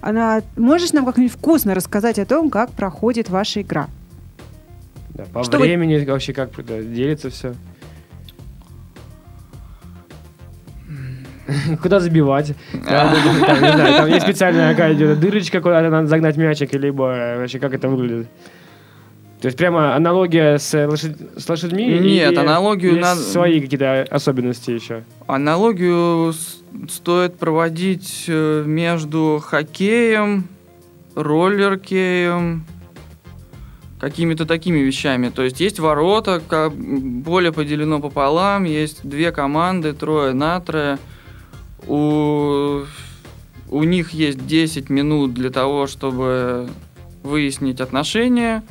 Она, 0.00 0.42
можешь 0.56 0.92
нам 0.92 1.04
как-нибудь 1.06 1.32
вкусно 1.32 1.74
рассказать 1.74 2.18
о 2.18 2.26
том, 2.26 2.50
как 2.50 2.72
проходит 2.72 3.28
ваша 3.30 3.62
игра? 3.62 3.88
Да, 5.14 5.24
по 5.32 5.44
Что 5.44 5.58
вы- 5.58 5.64
времени 5.64 6.04
вообще 6.04 6.32
как 6.32 6.50
да, 6.64 6.82
делится 6.82 7.30
все. 7.30 7.54
Куда 11.82 12.00
забивать? 12.00 12.54
Там, 12.72 13.14
там, 13.46 13.62
не 13.62 13.72
знаю, 13.72 13.96
там 13.96 14.06
есть 14.08 14.22
специальная 14.22 14.70
какая-то 14.70 15.16
дырочка, 15.16 15.60
куда 15.60 15.80
надо 15.88 16.06
загнать 16.06 16.36
мячик, 16.36 16.72
либо 16.74 17.12
э, 17.12 17.38
вообще 17.40 17.58
как 17.58 17.74
это 17.74 17.88
выглядит? 17.88 18.28
То 19.40 19.46
есть 19.46 19.56
прямо 19.56 19.94
аналогия 19.96 20.58
с, 20.58 20.74
лошадь- 20.86 21.16
с 21.40 21.48
лошадьми? 21.48 21.86
Нет, 21.86 22.32
или 22.32 22.38
аналогию 22.38 22.90
есть 22.96 23.02
надо- 23.02 23.20
свои 23.22 23.60
какие-то 23.60 24.02
особенности 24.10 24.70
еще? 24.70 25.04
Аналогию 25.26 26.34
стоит 26.90 27.38
проводить 27.38 28.24
э, 28.28 28.64
между 28.66 29.42
хоккеем, 29.42 30.46
роллеркеем, 31.14 32.66
какими-то 33.98 34.44
такими 34.44 34.78
вещами. 34.80 35.30
То 35.30 35.42
есть 35.42 35.58
есть 35.60 35.78
ворота, 35.78 36.42
ка- 36.46 36.70
поле 37.24 37.50
поделено 37.50 38.00
пополам, 38.00 38.64
есть 38.64 39.00
две 39.08 39.32
команды, 39.32 39.94
трое 39.94 40.34
на 40.34 40.60
трое. 40.60 40.98
У, 41.86 42.82
у 43.70 43.82
них 43.84 44.10
есть 44.10 44.46
10 44.46 44.90
минут 44.90 45.32
для 45.32 45.48
того, 45.50 45.86
чтобы 45.86 46.68
выяснить 47.22 47.80
отношения. 47.80 48.62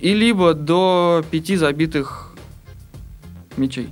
И 0.00 0.14
либо 0.14 0.54
до 0.54 1.24
пяти 1.30 1.56
забитых 1.56 2.34
мячей. 3.56 3.88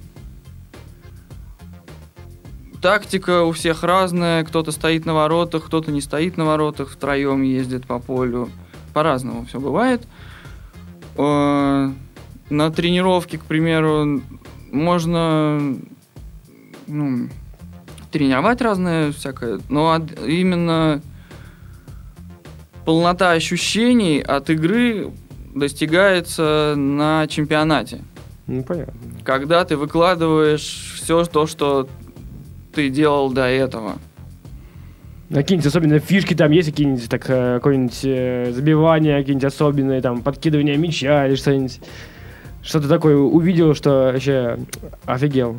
Тактика 2.81 3.43
у 3.45 3.53
всех 3.53 3.83
разная. 3.83 4.45
Кто-то 4.45 4.71
стоит 4.71 5.07
на 5.07 5.15
воротах, 5.15 5.67
кто-то 5.67 5.91
не 5.91 6.01
стоит 6.01 6.37
на 6.37 6.45
воротах, 6.45 6.91
втроем 6.91 7.43
ездит 7.43 7.87
по 7.87 7.99
полю. 7.99 8.49
По-разному 8.95 9.45
все 9.47 9.61
бывает. 9.61 10.07
Э, 11.17 11.91
На 12.51 12.71
тренировке, 12.71 13.39
к 13.39 13.45
примеру, 13.45 14.23
можно 14.71 15.77
ну, 16.87 17.29
тренировать 18.13 18.61
разное 18.61 19.11
всякое, 19.13 19.61
но 19.69 19.97
именно 20.25 21.03
полнота 22.85 23.33
ощущений 23.33 24.21
от 24.21 24.49
игры 24.51 25.11
достигается 25.57 26.75
на 26.77 27.27
чемпионате 27.27 28.03
Ну, 28.47 28.63
понятно. 28.63 28.95
когда 29.25 29.65
ты 29.65 29.77
выкладываешь 29.77 30.95
все 30.97 31.25
то, 31.25 31.47
что 31.47 31.89
ты 32.75 32.91
делал 32.91 33.33
до 33.33 33.47
этого. 33.47 33.97
А 35.31 35.35
Какие-нибудь 35.35 35.67
особенные 35.67 35.99
фишки 35.99 36.35
там 36.35 36.53
есть, 36.53 36.71
какие-нибудь 36.71 37.09
так, 37.09 37.25
э, 37.29 37.55
какое-нибудь 37.57 38.01
э, 38.05 38.53
забивание, 38.53 39.19
какие-нибудь 39.19 39.47
особенные 39.47 40.01
там 40.01 40.23
подкидывание 40.23 40.77
мяча 40.77 41.27
или 41.27 41.35
что-нибудь. 41.35 41.81
Что-то 42.63 42.89
такое 42.89 43.17
увидел, 43.17 43.75
что 43.75 44.11
вообще 44.13 44.59
офигел. 45.05 45.59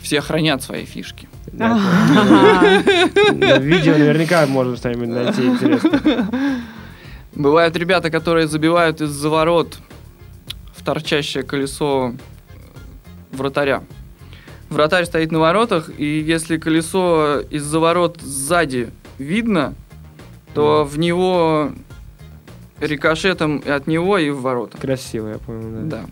Все 0.00 0.20
хранят 0.20 0.62
свои 0.62 0.84
фишки. 0.84 1.28
Видео 3.60 3.98
наверняка 3.98 4.46
можно 4.46 4.76
что-нибудь 4.76 5.08
найти 5.08 5.46
интересное. 5.46 6.30
Бывают 7.34 7.76
ребята, 7.76 8.10
которые 8.10 8.46
забивают 8.46 9.00
из-за 9.00 9.28
ворот 9.28 9.78
в 10.74 10.84
торчащее 10.84 11.42
колесо 11.42 12.14
вратаря. 13.32 13.82
Вратарь 14.68 15.04
стоит 15.04 15.32
на 15.32 15.40
воротах, 15.40 15.90
и 15.98 16.20
если 16.20 16.56
колесо 16.56 17.40
из-за 17.50 17.80
ворот 17.80 18.20
сзади 18.20 18.90
видно, 19.18 19.74
то 20.54 20.84
в 20.84 20.98
него 20.98 21.72
рикошетом 22.80 23.58
и 23.58 23.68
от 23.68 23.86
него 23.86 24.18
и 24.18 24.30
в 24.30 24.40
ворота. 24.40 24.78
Красиво, 24.78 25.28
я 25.28 25.38
понял, 25.38 25.88
да. 25.88 25.96
Да. 25.96 26.04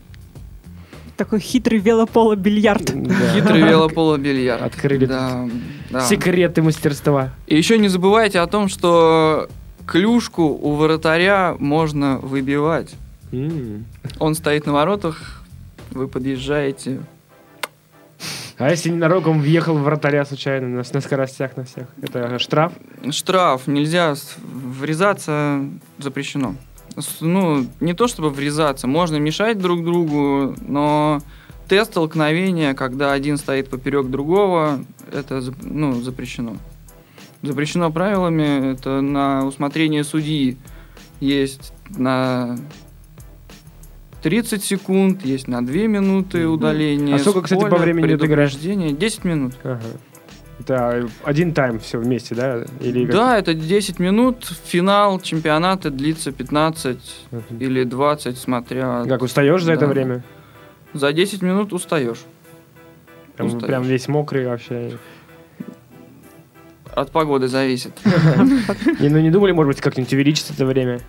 Такой 1.18 1.40
хитрый 1.40 1.80
велополо-бильярд. 1.80 2.92
Да. 2.94 3.34
Хитрый 3.34 3.62
велополо-бильярд. 3.62 4.62
Открыли 4.62 5.04
Да, 5.04 5.48
да. 5.90 6.00
Секреты 6.02 6.62
мастерства. 6.62 7.30
И 7.48 7.56
еще 7.56 7.76
не 7.76 7.88
забывайте 7.88 8.38
о 8.38 8.46
том, 8.46 8.68
что 8.68 9.48
клюшку 9.84 10.44
у 10.44 10.76
вратаря 10.76 11.56
можно 11.58 12.18
выбивать. 12.18 12.94
Он 14.20 14.36
стоит 14.36 14.66
на 14.66 14.72
воротах, 14.72 15.42
вы 15.90 16.06
подъезжаете. 16.06 17.00
А 18.56 18.70
если 18.70 18.90
ненароком 18.90 19.40
въехал 19.40 19.76
в 19.76 19.82
вратаря 19.82 20.24
случайно 20.24 20.68
на, 20.68 20.84
на 20.92 21.00
скоростях 21.00 21.56
на 21.56 21.64
всех? 21.64 21.88
Это 22.00 22.38
штраф? 22.38 22.72
Штраф, 23.10 23.66
нельзя 23.66 24.14
врезаться, 24.40 25.64
запрещено. 25.98 26.54
Ну, 27.20 27.66
не 27.80 27.94
то 27.94 28.08
чтобы 28.08 28.30
врезаться, 28.30 28.86
можно 28.86 29.16
мешать 29.16 29.58
друг 29.58 29.84
другу, 29.84 30.54
но 30.60 31.20
тест 31.68 31.92
столкновения, 31.92 32.74
когда 32.74 33.12
один 33.12 33.36
стоит 33.36 33.68
поперек 33.68 34.08
другого, 34.08 34.84
это 35.12 35.42
ну, 35.62 36.00
запрещено. 36.00 36.56
Запрещено 37.42 37.92
правилами, 37.92 38.72
это 38.72 39.00
на 39.00 39.46
усмотрение 39.46 40.02
судьи 40.02 40.56
есть 41.20 41.72
на 41.90 42.56
30 44.22 44.62
секунд, 44.62 45.24
есть 45.24 45.48
на 45.48 45.64
2 45.64 45.74
минуты 45.86 46.46
удаления. 46.46 47.14
А 47.14 47.18
сколько, 47.18 47.42
кстати, 47.42 47.68
по 47.68 47.76
времени 47.76 48.16
ты 48.16 48.26
играешь? 48.26 48.52
предупреждение. 48.52 48.92
10 48.92 49.24
минут. 49.24 49.54
Ага. 49.62 49.80
Это 50.60 51.08
один 51.24 51.54
тайм 51.54 51.78
все 51.78 51.98
вместе, 51.98 52.34
да? 52.34 52.64
Или 52.80 53.06
как- 53.06 53.14
Да, 53.14 53.38
это 53.38 53.54
10 53.54 53.98
минут. 54.00 54.44
Финал 54.64 55.20
чемпионата 55.20 55.90
длится 55.90 56.32
15 56.32 56.98
Мгм. 57.30 57.58
или 57.60 57.84
20, 57.84 58.36
смотря. 58.38 59.04
Как 59.08 59.22
устаешь 59.22 59.62
за 59.62 59.72
это 59.72 59.86
Да. 59.86 59.92
время? 59.92 60.24
За 60.94 61.12
10 61.12 61.42
минут 61.42 61.72
устаешь. 61.72 62.18
Прям, 63.36 63.48
Устаешь. 63.48 63.66
прям 63.66 63.82
весь 63.84 64.08
мокрый 64.08 64.46
вообще. 64.46 64.98
От 66.94 67.12
погоды 67.12 67.46
зависит. 67.48 67.92
Ну 68.98 69.20
не 69.20 69.30
думали, 69.30 69.52
может 69.52 69.68
быть, 69.74 69.80
как-нибудь 69.80 70.12
увеличить 70.12 70.50
это 70.50 70.66
время? 70.66 71.00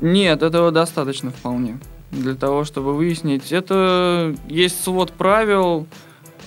Нет, 0.00 0.42
этого 0.42 0.72
достаточно 0.72 1.30
вполне. 1.30 1.78
Для 2.10 2.34
того, 2.34 2.64
чтобы 2.64 2.94
выяснить. 2.94 3.52
Это 3.52 4.34
есть 4.48 4.82
свод 4.82 5.12
правил 5.12 5.86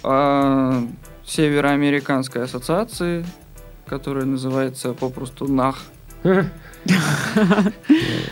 а, 0.03 0.83
Североамериканской 1.25 2.43
ассоциации, 2.43 3.25
которая 3.85 4.25
называется 4.25 4.93
попросту 4.93 5.47
НАХ. 5.47 5.77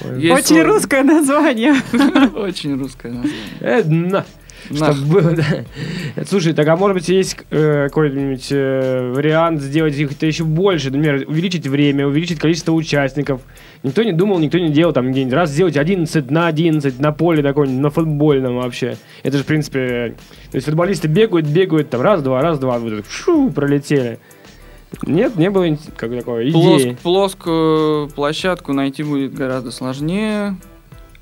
Очень 0.04 0.62
русское 0.64 1.04
название. 1.04 1.74
Очень 2.36 2.78
русское 2.78 3.12
название. 3.12 4.26
Э, 4.70 4.74
на. 4.74 4.80
НАХ. 4.88 4.96
Чтоб 4.96 5.08
было, 5.08 5.32
да. 5.36 6.24
Слушай, 6.26 6.54
так 6.54 6.68
а 6.68 6.76
может 6.76 6.98
быть 6.98 7.10
есть 7.10 7.38
э, 7.50 7.88
какой-нибудь 7.88 8.48
э, 8.52 9.12
вариант 9.16 9.62
сделать 9.62 9.96
их-то 9.98 10.26
еще 10.26 10.44
больше? 10.44 10.92
Например, 10.92 11.24
увеличить 11.28 11.68
время, 11.68 12.08
увеличить 12.08 12.40
количество 12.40 12.74
участников. 12.74 13.42
Никто 13.84 14.04
не 14.04 14.12
думал, 14.12 14.40
никто 14.40 14.58
не 14.60 14.70
делал 14.70 14.94
там 14.94 15.12
где-нибудь. 15.12 15.34
Раз 15.34 15.50
сделать 15.50 15.78
11 15.78 16.30
на 16.30 16.48
11 16.48 17.00
на 17.00 17.12
поле 17.12 17.42
такой, 17.42 17.68
на 17.68 17.90
футбольном 17.90 18.58
вообще. 18.58 18.98
Это 19.24 19.38
же, 19.38 19.44
в 19.44 19.48
принципе, 19.48 20.16
то 20.52 20.56
есть 20.56 20.66
футболисты 20.66 21.08
бегают, 21.08 21.48
бегают, 21.48 21.90
там 21.90 22.02
раз-два, 22.02 22.42
раз-два, 22.42 22.78
вот 22.80 22.96
так, 22.98 23.06
шу, 23.10 23.50
пролетели. 23.50 24.20
Нет, 25.08 25.38
не 25.38 25.50
было 25.50 25.66
как 25.96 26.12
такой 26.12 26.52
Плоск- 26.52 26.82
идеи. 26.82 26.98
плоскую 27.02 28.10
площадку 28.10 28.74
найти 28.74 29.04
будет 29.04 29.34
гораздо 29.34 29.72
сложнее. 29.72 30.58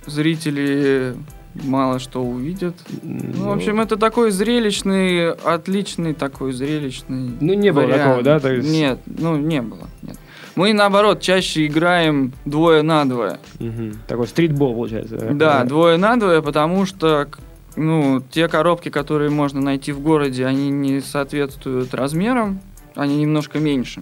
Зрители 0.07 1.13
мало 1.55 1.99
что 1.99 2.23
увидят. 2.23 2.75
Ну, 3.03 3.49
в 3.49 3.51
общем, 3.51 3.81
это 3.81 3.97
такой 3.97 4.31
зрелищный, 4.31 5.31
отличный 5.31 6.13
такой 6.13 6.53
зрелищный. 6.53 7.31
Ну, 7.39 7.53
не 7.53 7.71
было 7.71 7.83
вариант. 7.83 8.01
такого, 8.03 8.23
да? 8.23 8.39
то 8.39 8.53
есть- 8.53 8.69
Нет, 8.69 8.99
ну 9.05 9.37
не 9.37 9.61
было. 9.61 9.87
Нет. 10.01 10.17
Мы 10.55 10.73
наоборот 10.73 11.21
чаще 11.21 11.67
играем 11.67 12.33
двое 12.45 12.81
на 12.81 13.05
двое. 13.05 13.39
Мгм. 13.59 13.93
Такой 14.07 14.27
стритбол, 14.27 14.73
получается. 14.73 15.17
Да, 15.31 15.63
двое 15.63 15.97
на 15.97 16.17
двое, 16.17 16.41
потому 16.41 16.85
что 16.85 17.27
ну, 17.75 18.21
те 18.31 18.47
коробки, 18.47 18.89
которые 18.89 19.29
можно 19.29 19.61
найти 19.61 19.91
в 19.91 20.01
городе, 20.01 20.45
они 20.45 20.69
не 20.69 20.99
соответствуют 20.99 21.93
размерам, 21.93 22.59
они 22.95 23.17
немножко 23.17 23.59
меньше. 23.59 24.01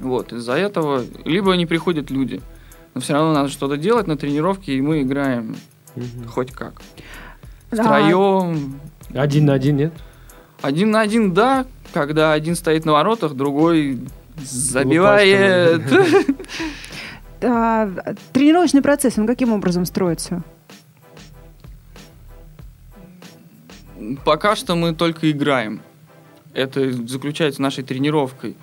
Вот, 0.00 0.32
из-за 0.32 0.52
этого 0.52 1.02
либо 1.24 1.54
не 1.56 1.66
приходят 1.66 2.10
люди. 2.10 2.40
Но 2.94 3.00
все 3.00 3.14
равно 3.14 3.32
надо 3.32 3.48
что-то 3.48 3.76
делать 3.76 4.06
на 4.06 4.16
тренировке, 4.16 4.74
и 4.74 4.80
мы 4.80 5.02
играем 5.02 5.56
Мгм. 5.98 6.28
хоть 6.28 6.52
как. 6.52 6.80
Да. 7.70 7.84
Втроем. 7.84 8.80
Один 9.14 9.46
на 9.46 9.54
один, 9.54 9.76
нет? 9.76 9.92
Один 10.60 10.90
на 10.90 11.00
один, 11.00 11.32
да, 11.34 11.66
когда 11.92 12.32
один 12.32 12.54
стоит 12.56 12.84
на 12.84 12.92
воротах, 12.92 13.34
другой 13.34 14.00
забивает. 14.36 15.82
Тренировочный 17.40 18.82
процесс, 18.82 19.18
он 19.18 19.26
каким 19.26 19.52
образом 19.52 19.84
строится? 19.84 20.42
Пока 24.24 24.56
что 24.56 24.74
мы 24.74 24.94
только 24.94 25.30
играем. 25.30 25.80
Это 26.54 26.92
заключается 27.06 27.62
нашей 27.62 27.84
тренировкой. 27.84 28.56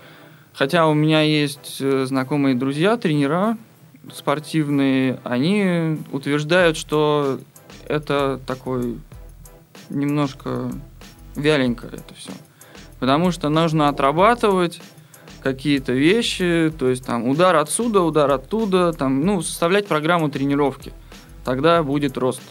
Хотя 0.54 0.88
у 0.88 0.94
меня 0.94 1.22
есть 1.22 1.78
э, 1.82 2.06
знакомые 2.06 2.56
друзья, 2.56 2.98
тренера 2.98 3.58
спортивные, 4.14 5.20
они 5.24 6.00
утверждают, 6.12 6.78
что 6.78 7.40
это 7.88 8.40
такой 8.46 8.98
немножко 9.90 10.72
вяленько 11.36 11.88
это 11.88 12.14
все. 12.16 12.32
Потому 13.00 13.32
что 13.32 13.50
нужно 13.50 13.90
отрабатывать 13.90 14.82
какие-то 15.42 15.94
вещи, 15.94 16.74
то 16.78 16.90
есть 16.90 17.06
там 17.06 17.28
удар 17.28 17.56
отсюда, 17.56 18.02
удар 18.02 18.32
оттуда, 18.32 18.94
там, 18.94 19.24
ну, 19.26 19.42
составлять 19.42 19.88
программу 19.88 20.30
тренировки. 20.30 20.92
Тогда 21.44 21.84
будет 21.84 22.18
рост. 22.18 22.42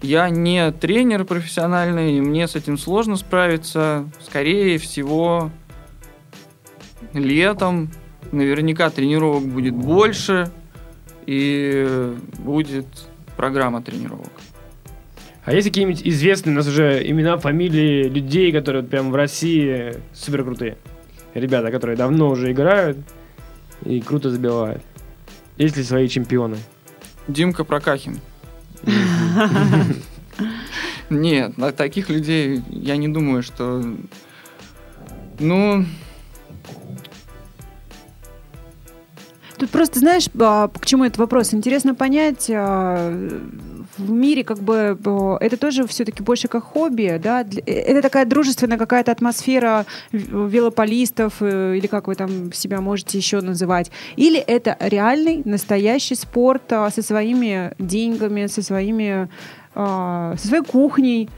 Я 0.00 0.28
не 0.30 0.70
тренер 0.72 1.24
профессиональный, 1.24 2.18
и 2.18 2.20
мне 2.20 2.46
с 2.46 2.56
этим 2.56 2.78
сложно 2.78 3.16
справиться. 3.16 4.08
Скорее 4.20 4.78
всего, 4.78 5.50
летом 7.12 7.90
наверняка 8.30 8.90
тренировок 8.90 9.44
будет 9.46 9.74
больше, 9.74 10.50
и 11.26 12.14
будет 12.38 12.86
программа 13.36 13.82
тренировок. 13.82 14.30
А 15.44 15.52
есть 15.52 15.66
какие-нибудь 15.66 16.02
известные 16.04 16.52
у 16.52 16.56
нас 16.56 16.68
уже 16.68 17.02
имена, 17.08 17.36
фамилии 17.36 18.08
людей, 18.08 18.52
которые 18.52 18.82
вот 18.82 18.90
прям 18.90 19.10
в 19.10 19.14
России 19.14 19.96
супер 20.12 20.44
крутые? 20.44 20.76
Ребята, 21.34 21.70
которые 21.70 21.96
давно 21.96 22.30
уже 22.30 22.52
играют 22.52 22.98
и 23.84 24.00
круто 24.00 24.30
забивают. 24.30 24.82
Есть 25.56 25.76
ли 25.76 25.82
свои 25.82 26.08
чемпионы? 26.08 26.58
Димка 27.26 27.64
Прокахин. 27.64 28.20
Нет, 31.10 31.54
таких 31.76 32.08
людей 32.08 32.62
я 32.68 32.96
не 32.96 33.08
думаю, 33.08 33.42
что... 33.42 33.82
Ну, 35.38 35.84
Тут 39.62 39.70
просто, 39.70 40.00
знаешь, 40.00 40.26
а, 40.40 40.66
к 40.66 40.84
чему 40.84 41.04
этот 41.04 41.18
вопрос? 41.18 41.54
Интересно 41.54 41.94
понять, 41.94 42.50
а, 42.52 43.12
в 43.96 44.10
мире 44.10 44.42
как 44.42 44.58
бы 44.58 44.98
а, 45.06 45.36
это 45.38 45.56
тоже 45.56 45.86
все-таки 45.86 46.20
больше 46.20 46.48
как 46.48 46.64
хобби, 46.64 47.20
да? 47.22 47.42
Э, 47.42 47.70
Это 47.70 48.02
такая 48.02 48.24
дружественная 48.24 48.76
какая-то 48.76 49.12
атмосфера 49.12 49.86
велополистов, 50.10 51.34
э, 51.38 51.76
или 51.76 51.86
как 51.86 52.08
вы 52.08 52.16
там 52.16 52.52
себя 52.52 52.80
можете 52.80 53.18
еще 53.18 53.40
называть? 53.40 53.92
Или 54.16 54.40
это 54.40 54.76
реальный, 54.80 55.42
настоящий 55.44 56.16
спорт 56.16 56.64
со 56.68 57.00
своими 57.00 57.72
деньгами, 57.78 58.48
со 58.48 58.62
своими 58.62 59.28
со 59.74 60.36
своей 60.44 60.64
кухней? 60.64 61.30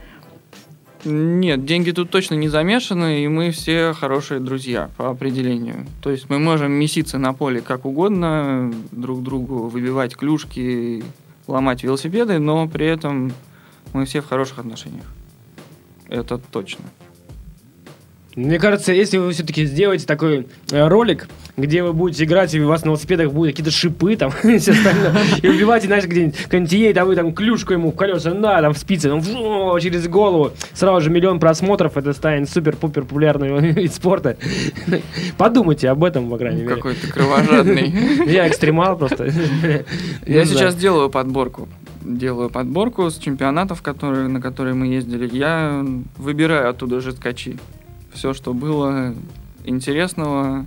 Нет, 1.05 1.65
деньги 1.65 1.91
тут 1.91 2.11
точно 2.11 2.35
не 2.35 2.49
замешаны, 2.49 3.25
и 3.25 3.29
мы 3.29 3.51
все 3.51 3.93
хорошие 3.93 4.41
друзья 4.41 4.91
по 4.97 5.11
определению. 5.11 5.87
То 6.03 6.11
есть 6.11 6.31
мы 6.31 6.39
можем 6.39 6.73
меситься 6.73 7.19
на 7.19 7.33
поле 7.35 7.61
как 7.61 7.85
угодно, 7.85 8.73
друг 8.91 9.23
другу 9.23 9.69
выбивать 9.69 10.17
клюшки, 10.17 11.05
ломать 11.47 11.83
велосипеды, 11.83 12.39
но 12.39 12.67
при 12.69 12.87
этом 12.87 13.33
мы 13.93 14.07
все 14.07 14.21
в 14.23 14.29
хороших 14.29 14.61
отношениях. 14.61 15.07
Это 16.09 16.39
точно. 16.39 16.85
Мне 18.37 18.59
кажется, 18.59 18.93
если 18.93 19.19
вы 19.19 19.33
все-таки 19.33 19.65
сделаете 19.65 20.07
такой 20.07 20.49
э, 20.73 20.89
ролик, 20.89 21.29
где 21.57 21.85
вы 21.85 21.93
будете 21.93 22.25
играть, 22.25 22.53
и 22.55 22.61
у 22.61 22.67
вас 22.67 22.83
на 22.83 22.89
велосипедах 22.89 23.33
будут 23.33 23.53
какие-то 23.53 23.71
шипы 23.71 24.17
там, 24.17 24.33
и 24.43 24.59
все 24.59 24.73
остальное, 24.73 25.15
и 25.41 25.49
убиваете, 25.49 25.87
знаешь, 25.87 26.05
где-нибудь 26.05 26.37
континент, 26.49 26.99
а 26.99 27.05
вы 27.05 27.15
там 27.15 27.33
клюшку 27.33 27.75
ему 27.75 27.93
в 27.93 27.95
колеса, 27.97 28.35
на, 28.35 28.61
там 28.61 28.75
в 28.75 28.79
спице, 28.79 29.09
там, 29.09 29.23
фу, 29.23 29.79
через 29.81 30.09
голову, 30.09 30.51
сразу 30.73 31.03
же 31.03 31.11
миллион 31.11 31.39
просмотров, 31.39 31.97
это 31.97 32.13
станет 32.13 32.51
супер-пупер 32.51 33.03
популярный 33.03 33.71
вид 33.73 33.95
спорта. 33.95 34.37
Подумайте 35.39 35.89
об 35.89 36.03
этом, 36.03 36.29
по 36.29 36.37
крайней 36.37 36.63
мере. 36.63 36.75
Какой 36.75 36.95
ты 36.95 37.07
кровожадный. 37.07 37.95
Я 38.27 38.49
экстремал 38.49 38.97
просто. 38.99 39.31
Я 40.27 40.45
сейчас 40.45 40.75
делаю 40.75 41.09
подборку. 41.09 41.69
Делаю 42.03 42.51
подборку 42.51 43.11
с 43.11 43.17
чемпионатов, 43.17 43.81
которые, 43.81 44.29
на 44.29 44.41
которые 44.41 44.75
мы 44.75 44.89
ездили. 44.89 45.29
Я 45.35 45.85
выбираю 46.19 46.69
оттуда 46.69 47.01
жесткачи. 47.01 47.57
Все, 48.15 48.33
что 48.33 48.55
было 48.55 49.15
интересного. 49.65 50.67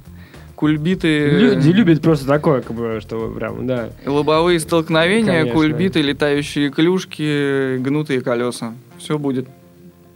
Кульбиты, 0.55 1.29
Люди 1.29 1.69
любят 1.69 2.01
просто 2.01 2.25
такое, 2.25 2.61
как 2.61 2.75
бы, 2.75 2.97
что 2.99 3.29
прям, 3.29 3.67
да. 3.67 3.89
лобовые 4.07 4.59
столкновения, 4.59 5.41
Конечно. 5.41 5.53
кульбиты, 5.53 6.01
летающие 6.01 6.71
клюшки, 6.71 7.77
гнутые 7.77 8.21
колеса. 8.21 8.73
Все 8.97 9.19
будет. 9.19 9.47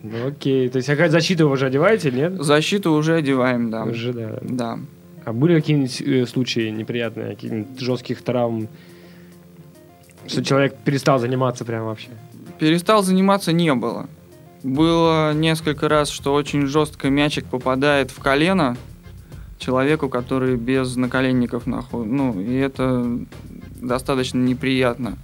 Ну 0.02 0.28
окей, 0.30 0.68
то 0.70 0.78
есть 0.78 0.88
какая 0.88 1.10
защита 1.10 1.46
вы 1.46 1.52
уже 1.52 1.68
одеваете, 1.68 2.10
или 2.10 2.18
нет? 2.18 2.42
Защиту 2.42 2.92
уже 2.94 3.16
одеваем, 3.18 3.70
да. 3.70 3.84
Уже, 3.84 4.14
да. 4.14 4.40
Да. 4.42 4.80
А 5.26 5.32
были 5.32 5.54
какие-нибудь 5.54 6.02
э, 6.02 6.26
случаи 6.26 6.70
неприятные, 6.70 7.36
каких-нибудь 7.36 7.80
жестких 7.80 8.24
травм? 8.24 8.68
Что 10.26 10.44
человек 10.44 10.76
перестал 10.84 11.20
заниматься 11.20 11.66
прям 11.66 11.86
вообще. 11.86 12.10
Перестал 12.58 13.04
заниматься 13.04 13.52
не 13.54 13.74
было. 13.76 14.08
Было 14.64 15.34
несколько 15.34 15.90
раз, 15.90 16.10
что 16.10 16.34
очень 16.34 16.68
жестко 16.68 17.10
мячик 17.10 17.46
попадает 17.46 18.12
в 18.12 18.20
колено 18.20 18.78
человеку, 19.58 20.10
который 20.10 20.56
без 20.56 20.96
наколенников 20.96 21.66
находится. 21.68 22.14
Ну, 22.16 22.40
и 22.40 22.56
это 22.56 23.20
достаточно 23.82 24.38
неприятно. 24.40 25.18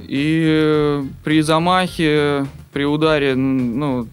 И 0.00 0.44
э, 0.46 1.04
при 1.22 1.42
замахе, 1.42 2.46
при 2.72 2.84
ударе, 2.84 3.34
ну, 3.34 4.08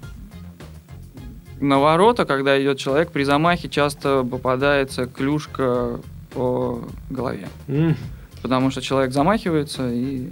на 1.60 1.80
ворота, 1.80 2.26
когда 2.26 2.62
идет 2.62 2.78
человек, 2.78 3.12
при 3.12 3.24
замахе 3.24 3.70
часто 3.70 4.24
попадается 4.24 5.06
клюшка 5.08 6.00
по 6.34 6.84
голове. 7.10 7.48
М, 7.68 7.96
Потому 8.42 8.72
что 8.72 8.82
человек 8.82 9.12
замахивается, 9.12 9.90
и... 9.92 10.30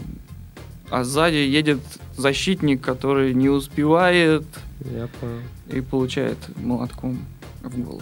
а 0.90 1.04
сзади 1.04 1.36
едет 1.36 1.80
защитник, 2.16 2.82
который 2.82 3.34
не 3.34 3.50
успевает 3.50 4.46
Я 4.82 5.08
понял. 5.20 5.42
и 5.70 5.82
получает 5.82 6.38
молотком 6.58 7.20
в 7.64 7.78
голову. 7.80 8.02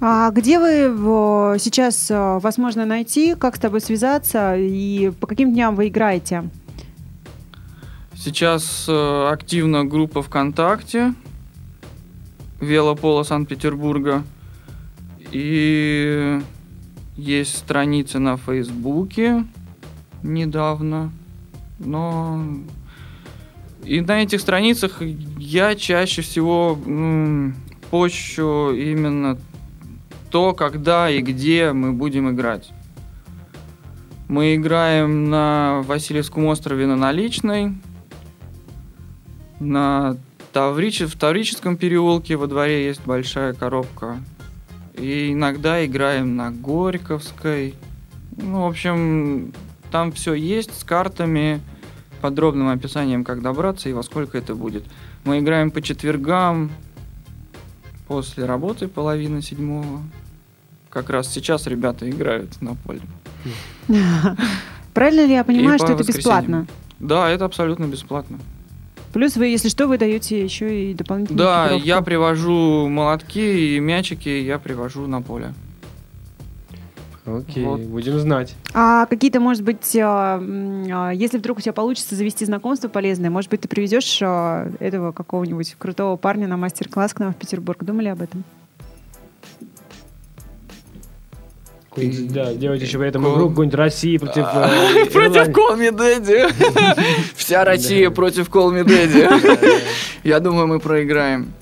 А 0.00 0.30
где 0.30 0.58
вы 0.58 1.58
сейчас 1.58 2.10
э, 2.10 2.38
вас 2.38 2.58
можно 2.58 2.84
найти, 2.84 3.34
как 3.34 3.56
с 3.56 3.58
тобой 3.58 3.80
связаться 3.80 4.54
и 4.56 5.10
по 5.20 5.26
каким 5.26 5.52
дням 5.54 5.74
вы 5.74 5.88
играете? 5.88 6.50
Сейчас 8.14 8.86
э, 8.88 9.28
активна 9.32 9.84
группа 9.86 10.22
ВКонтакте 10.22 11.14
Велопола 12.60 13.22
Санкт-Петербурга. 13.22 14.22
И 15.32 16.40
есть 17.16 17.56
страницы 17.56 18.18
на 18.18 18.36
Фейсбуке 18.36 19.44
недавно. 20.22 21.10
Но 21.78 22.42
и 23.84 24.00
на 24.00 24.22
этих 24.22 24.40
страницах 24.40 25.00
я 25.38 25.74
чаще 25.74 26.22
всего 26.22 26.78
пощу 27.90 28.72
именно 28.72 29.38
то, 30.30 30.54
когда 30.54 31.08
и 31.08 31.20
где 31.20 31.72
мы 31.72 31.92
будем 31.92 32.30
играть. 32.30 32.72
Мы 34.28 34.56
играем 34.56 35.30
на 35.30 35.82
Васильевском 35.86 36.46
острове 36.46 36.86
на 36.86 36.96
наличной, 36.96 37.74
на 39.60 40.16
Тавриче, 40.52 41.06
в 41.06 41.14
Таврическом 41.16 41.76
переулке 41.76 42.36
во 42.36 42.46
дворе 42.46 42.86
есть 42.86 43.02
большая 43.06 43.52
коробка. 43.52 44.18
И 44.94 45.32
иногда 45.32 45.84
играем 45.84 46.34
на 46.34 46.50
Горьковской. 46.50 47.74
Ну, 48.36 48.62
в 48.62 48.66
общем, 48.66 49.52
там 49.90 50.12
все 50.12 50.34
есть 50.34 50.78
с 50.78 50.84
картами, 50.84 51.60
подробным 52.20 52.68
описанием, 52.68 53.24
как 53.24 53.42
добраться 53.42 53.88
и 53.88 53.92
во 53.92 54.02
сколько 54.02 54.38
это 54.38 54.54
будет. 54.54 54.84
Мы 55.24 55.38
играем 55.38 55.70
по 55.70 55.82
четвергам 55.82 56.70
после 58.08 58.44
работы 58.44 58.88
половины 58.88 59.42
седьмого. 59.42 60.02
Как 60.90 61.10
раз 61.10 61.32
сейчас 61.32 61.66
ребята 61.66 62.08
играют 62.08 62.60
на 62.60 62.74
поле. 62.74 63.00
Правильно 64.94 65.26
ли 65.26 65.34
я 65.34 65.44
понимаю, 65.44 65.76
И 65.76 65.78
что 65.78 65.88
по 65.88 66.00
это 66.00 66.04
бесплатно? 66.04 66.66
Да, 66.98 67.28
это 67.28 67.44
абсолютно 67.44 67.84
бесплатно. 67.84 68.38
Плюс 69.12 69.36
вы, 69.36 69.46
если 69.46 69.68
что, 69.68 69.86
вы 69.86 69.98
даете 69.98 70.42
еще 70.42 70.90
и 70.90 70.94
дополнительную 70.94 71.44
Да, 71.44 71.70
я 71.70 72.02
привожу 72.02 72.88
молотки 72.88 73.76
и 73.76 73.80
мячики, 73.80 74.28
я 74.28 74.58
привожу 74.58 75.06
на 75.06 75.22
поле. 75.22 75.54
Окей, 77.26 77.64
Вот. 77.64 77.80
будем 77.80 78.18
знать. 78.20 78.54
А 78.72 79.06
какие-то, 79.06 79.40
может 79.40 79.62
быть, 79.64 79.96
а, 80.00 80.38
м, 80.38 80.86
а, 80.92 81.10
если 81.10 81.38
вдруг 81.38 81.58
у 81.58 81.60
тебя 81.60 81.72
получится 81.72 82.14
завести 82.14 82.44
знакомство 82.44 82.88
полезное, 82.88 83.30
может 83.30 83.50
быть, 83.50 83.60
ты 83.62 83.68
приведешь 83.68 84.20
а, 84.22 84.70
этого 84.78 85.10
какого-нибудь 85.12 85.74
крутого 85.78 86.16
парня 86.16 86.46
на 86.46 86.56
мастер-класс 86.56 87.14
к 87.14 87.18
нам 87.18 87.32
в 87.32 87.36
Петербург. 87.36 87.82
Думали 87.82 88.08
об 88.08 88.22
этом? 88.22 88.44
Да, 91.96 92.52
делать 92.52 92.82
еще 92.82 92.98
при 92.98 93.08
этом 93.08 93.22
Кол- 93.22 93.36
игру 93.36 93.48
какую-нибудь 93.48 93.78
России 93.78 94.18
против... 94.18 94.44
э, 94.52 95.06
Против 95.12 95.16
Ирландии. 95.36 95.52
Колми 95.52 95.90
Дэдди. 95.90 96.44
Вся 97.36 97.64
Россия 97.64 98.10
против 98.10 98.50
Колми 98.50 98.82
Дэдди. 98.82 99.26
Я 100.22 100.40
думаю, 100.40 100.66
мы 100.66 100.78
проиграем. 100.78 101.52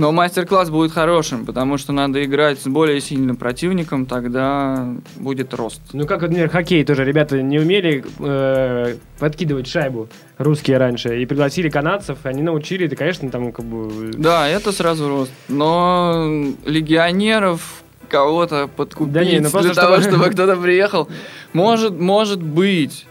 Но 0.00 0.12
мастер-класс 0.12 0.70
будет 0.70 0.92
хорошим, 0.92 1.44
потому 1.44 1.76
что 1.76 1.92
надо 1.92 2.24
играть 2.24 2.58
с 2.58 2.66
более 2.66 3.02
сильным 3.02 3.36
противником, 3.36 4.06
тогда 4.06 4.94
будет 5.16 5.52
рост. 5.52 5.82
Ну, 5.92 6.06
как, 6.06 6.22
например, 6.22 6.48
хоккей 6.48 6.86
тоже. 6.86 7.04
Ребята 7.04 7.42
не 7.42 7.58
умели 7.58 8.02
э, 8.18 8.96
подкидывать 9.18 9.66
шайбу 9.66 10.08
русские 10.38 10.78
раньше. 10.78 11.20
И 11.20 11.26
пригласили 11.26 11.68
канадцев, 11.68 12.16
они 12.22 12.40
научили. 12.40 12.86
Это, 12.86 12.96
конечно, 12.96 13.28
там 13.28 13.52
как 13.52 13.66
бы... 13.66 14.10
Да, 14.16 14.48
это 14.48 14.72
сразу 14.72 15.06
рост. 15.06 15.32
Но 15.48 16.46
легионеров 16.64 17.82
кого-то 18.08 18.70
подкупить 18.74 19.12
Да 19.12 19.22
не, 19.22 19.40
ну 19.40 19.50
просто 19.50 19.74
для 19.74 19.82
того, 19.82 20.00
чтобы- 20.00 20.16
чтобы 20.16 20.30
кто-то 20.30 20.56
приехал, 20.56 21.10
может, 21.52 21.92
может 22.00 22.42
быть. 22.42 23.04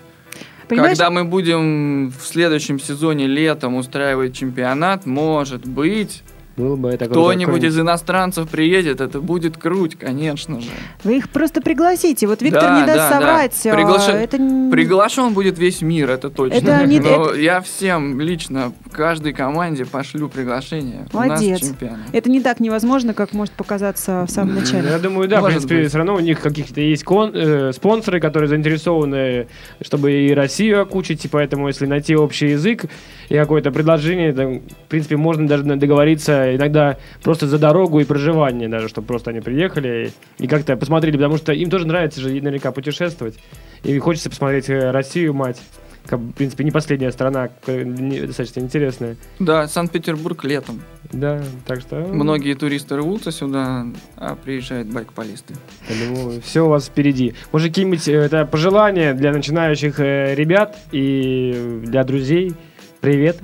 Понимаешь, 0.67 0.97
Когда 0.97 1.11
мы 1.11 1.23
будем 1.23 2.09
в 2.09 2.25
следующем 2.25 2.79
сезоне 2.79 3.27
летом 3.27 3.75
устраивать 3.75 4.35
чемпионат, 4.35 5.05
может 5.05 5.67
быть, 5.67 6.23
Было 6.59 6.75
бы 6.75 6.89
это 6.89 7.05
кто-нибудь 7.05 7.63
из 7.63 7.79
иностранцев 7.79 8.49
приедет, 8.49 8.99
это 8.99 9.21
будет 9.21 9.55
круть, 9.57 9.97
конечно 9.97 10.59
же. 10.59 10.67
вы 11.05 11.17
их 11.17 11.29
просто 11.29 11.61
пригласите. 11.61 12.27
Вот 12.27 12.41
Виктор 12.41 12.61
Да, 12.63 12.81
не 12.81 12.85
даст 12.85 12.97
да, 12.97 13.09
да. 13.09 13.19
соврать. 13.19 13.65
а, 13.65 13.69
Приглаша- 13.75 14.11
Это 14.11 14.37
Приглашен 14.69 15.33
будет 15.33 15.57
весь 15.57 15.81
мир, 15.81 16.09
это 16.09 16.29
точно. 16.29 16.57
Это 16.57 16.85
не- 16.85 16.99
Но 16.99 17.27
это- 17.29 17.39
я 17.39 17.61
всем 17.61 18.19
лично, 18.19 18.73
каждой 18.91 19.31
команде 19.31 19.85
пошлю 19.85 20.27
приглашение. 20.27 21.07
Молодец. 21.13 21.41
У 21.47 21.51
нас 21.51 21.59
чемпионат. 21.61 21.99
это 22.11 22.29
не 22.29 22.41
так 22.41 22.59
невозможно, 22.59 23.13
как 23.13 23.31
может 23.33 23.53
показаться 23.53 24.25
в 24.27 24.31
самом 24.31 24.55
начале. 24.55 24.89
Я 24.89 24.99
думаю, 24.99 25.29
да, 25.29 25.37
в 25.37 25.43
Может 25.43 25.59
принципе, 25.59 25.77
быть. 25.79 25.87
все 25.89 25.97
равно 25.97 26.15
у 26.15 26.19
них 26.19 26.41
каких-то 26.41 26.81
есть 26.81 27.03
кон- 27.05 27.31
э, 27.33 27.71
спонсоры, 27.73 28.19
которые 28.19 28.49
заинтересованы, 28.49 29.47
чтобы 29.81 30.11
и 30.11 30.33
Россию 30.33 30.81
окучить, 30.81 31.23
и 31.23 31.27
поэтому, 31.29 31.67
если 31.67 31.85
найти 31.85 32.15
общий 32.17 32.47
язык 32.49 32.85
и 33.29 33.35
какое-то 33.35 33.71
предложение, 33.71 34.33
то, 34.33 34.45
в 34.47 34.87
принципе, 34.89 35.15
можно 35.15 35.47
даже 35.47 35.63
договориться 35.63 36.48
иногда 36.55 36.97
просто 37.23 37.47
за 37.47 37.57
дорогу 37.57 37.99
и 37.99 38.05
проживание, 38.05 38.69
даже, 38.69 38.87
чтобы 38.87 39.07
просто 39.07 39.31
они 39.31 39.41
приехали 39.41 40.11
и, 40.39 40.43
и 40.43 40.47
как-то 40.47 40.75
посмотрели, 40.77 41.17
потому 41.17 41.37
что 41.37 41.53
им 41.53 41.69
тоже 41.69 41.87
нравится 41.87 42.21
же 42.21 42.29
наверняка 42.29 42.71
путешествовать, 42.71 43.35
и 43.83 43.97
хочется 43.99 44.29
посмотреть 44.29 44.69
э, 44.69 44.91
Россию, 44.91 45.33
мать. 45.33 45.61
Как, 46.05 46.19
в 46.19 46.31
принципе, 46.31 46.63
не 46.63 46.71
последняя 46.71 47.11
страна, 47.11 47.49
достаточно 47.67 48.61
интересная. 48.61 49.15
Да, 49.37 49.67
Санкт-Петербург 49.67 50.43
летом. 50.43 50.81
Да, 51.11 51.43
так 51.67 51.81
что... 51.81 51.97
Многие 51.97 52.55
туристы 52.55 52.95
рвутся 52.95 53.31
сюда, 53.31 53.85
а 54.15 54.35
приезжают 54.35 54.87
байкполисты. 54.87 55.53
Я 55.87 56.07
думаю, 56.07 56.41
все 56.41 56.65
у 56.65 56.69
вас 56.69 56.87
впереди. 56.87 57.35
Может, 57.51 57.67
какие-нибудь 57.67 58.07
э, 58.07 58.13
это 58.13 58.45
пожелания 58.45 59.13
для 59.13 59.31
начинающих 59.31 59.99
э, 59.99 60.33
ребят 60.33 60.77
и 60.91 61.81
для 61.83 62.03
друзей? 62.03 62.53
Привет. 63.01 63.37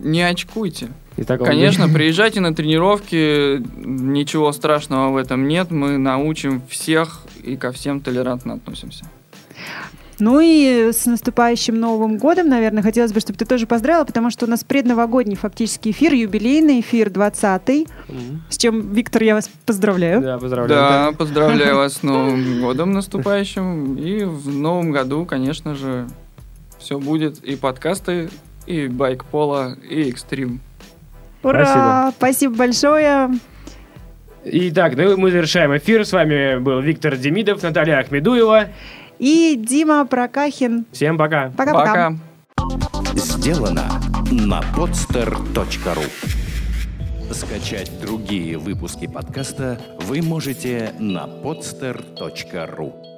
Не 0.00 0.22
очкуйте. 0.22 0.88
И 1.16 1.24
так, 1.24 1.44
Конечно, 1.44 1.88
приезжайте 1.88 2.40
на 2.40 2.54
тренировки, 2.54 3.58
ничего 3.76 4.52
страшного 4.52 5.10
в 5.12 5.16
этом 5.16 5.46
нет, 5.48 5.70
мы 5.70 5.98
научим 5.98 6.62
всех 6.68 7.22
и 7.42 7.56
ко 7.56 7.72
всем 7.72 8.00
толерантно 8.00 8.54
относимся. 8.54 9.04
Ну 10.18 10.38
и 10.40 10.92
с 10.92 11.06
наступающим 11.06 11.80
Новым 11.80 12.18
годом, 12.18 12.48
наверное, 12.48 12.82
хотелось 12.82 13.12
бы, 13.12 13.20
чтобы 13.20 13.38
ты 13.38 13.46
тоже 13.46 13.66
поздравила, 13.66 14.04
потому 14.04 14.30
что 14.30 14.44
у 14.44 14.48
нас 14.50 14.62
предновогодний 14.64 15.34
фактически 15.34 15.90
эфир, 15.90 16.12
юбилейный 16.12 16.80
эфир 16.80 17.08
20-й, 17.08 17.86
Мгм. 18.08 18.42
с 18.50 18.58
чем, 18.58 18.92
Виктор, 18.92 19.22
я 19.22 19.34
вас 19.34 19.50
поздравляю. 19.64 20.20
Да, 20.20 20.38
поздравляю. 20.38 20.68
Да, 20.80 21.12
поздравляю 21.16 21.76
вас 21.76 21.94
с 21.94 22.02
Новым 22.02 22.60
годом 22.60 22.92
наступающим. 22.92 23.96
И 23.96 24.24
в 24.24 24.48
новом 24.54 24.90
году, 24.90 25.24
конечно 25.24 25.74
же, 25.74 26.06
все 26.78 26.98
будет. 26.98 27.42
И 27.42 27.56
подкасты, 27.56 28.28
и 28.70 28.88
байк-пола, 28.88 29.76
и 29.88 30.08
экстрим. 30.08 30.60
Ура! 31.42 32.12
Спасибо 32.16 32.54
большое. 32.54 33.30
Итак, 34.44 34.96
ну, 34.96 35.16
мы 35.16 35.30
завершаем 35.30 35.76
эфир. 35.76 36.06
С 36.06 36.12
вами 36.12 36.58
был 36.58 36.80
Виктор 36.80 37.16
Демидов, 37.16 37.62
Наталья 37.62 37.98
Ахмедуева. 37.98 38.68
И 39.18 39.56
Дима 39.58 40.06
Прокахин. 40.06 40.86
Всем 40.92 41.18
пока. 41.18 41.50
Пока-пока. 41.56 42.14
Сделано 43.14 43.84
на 44.30 44.60
podster.ru 44.76 46.04
Скачать 47.32 47.90
другие 48.00 48.58
выпуски 48.58 49.06
подкаста 49.06 49.78
вы 50.00 50.22
можете 50.22 50.92
на 50.98 51.26
podster.ru 51.26 53.09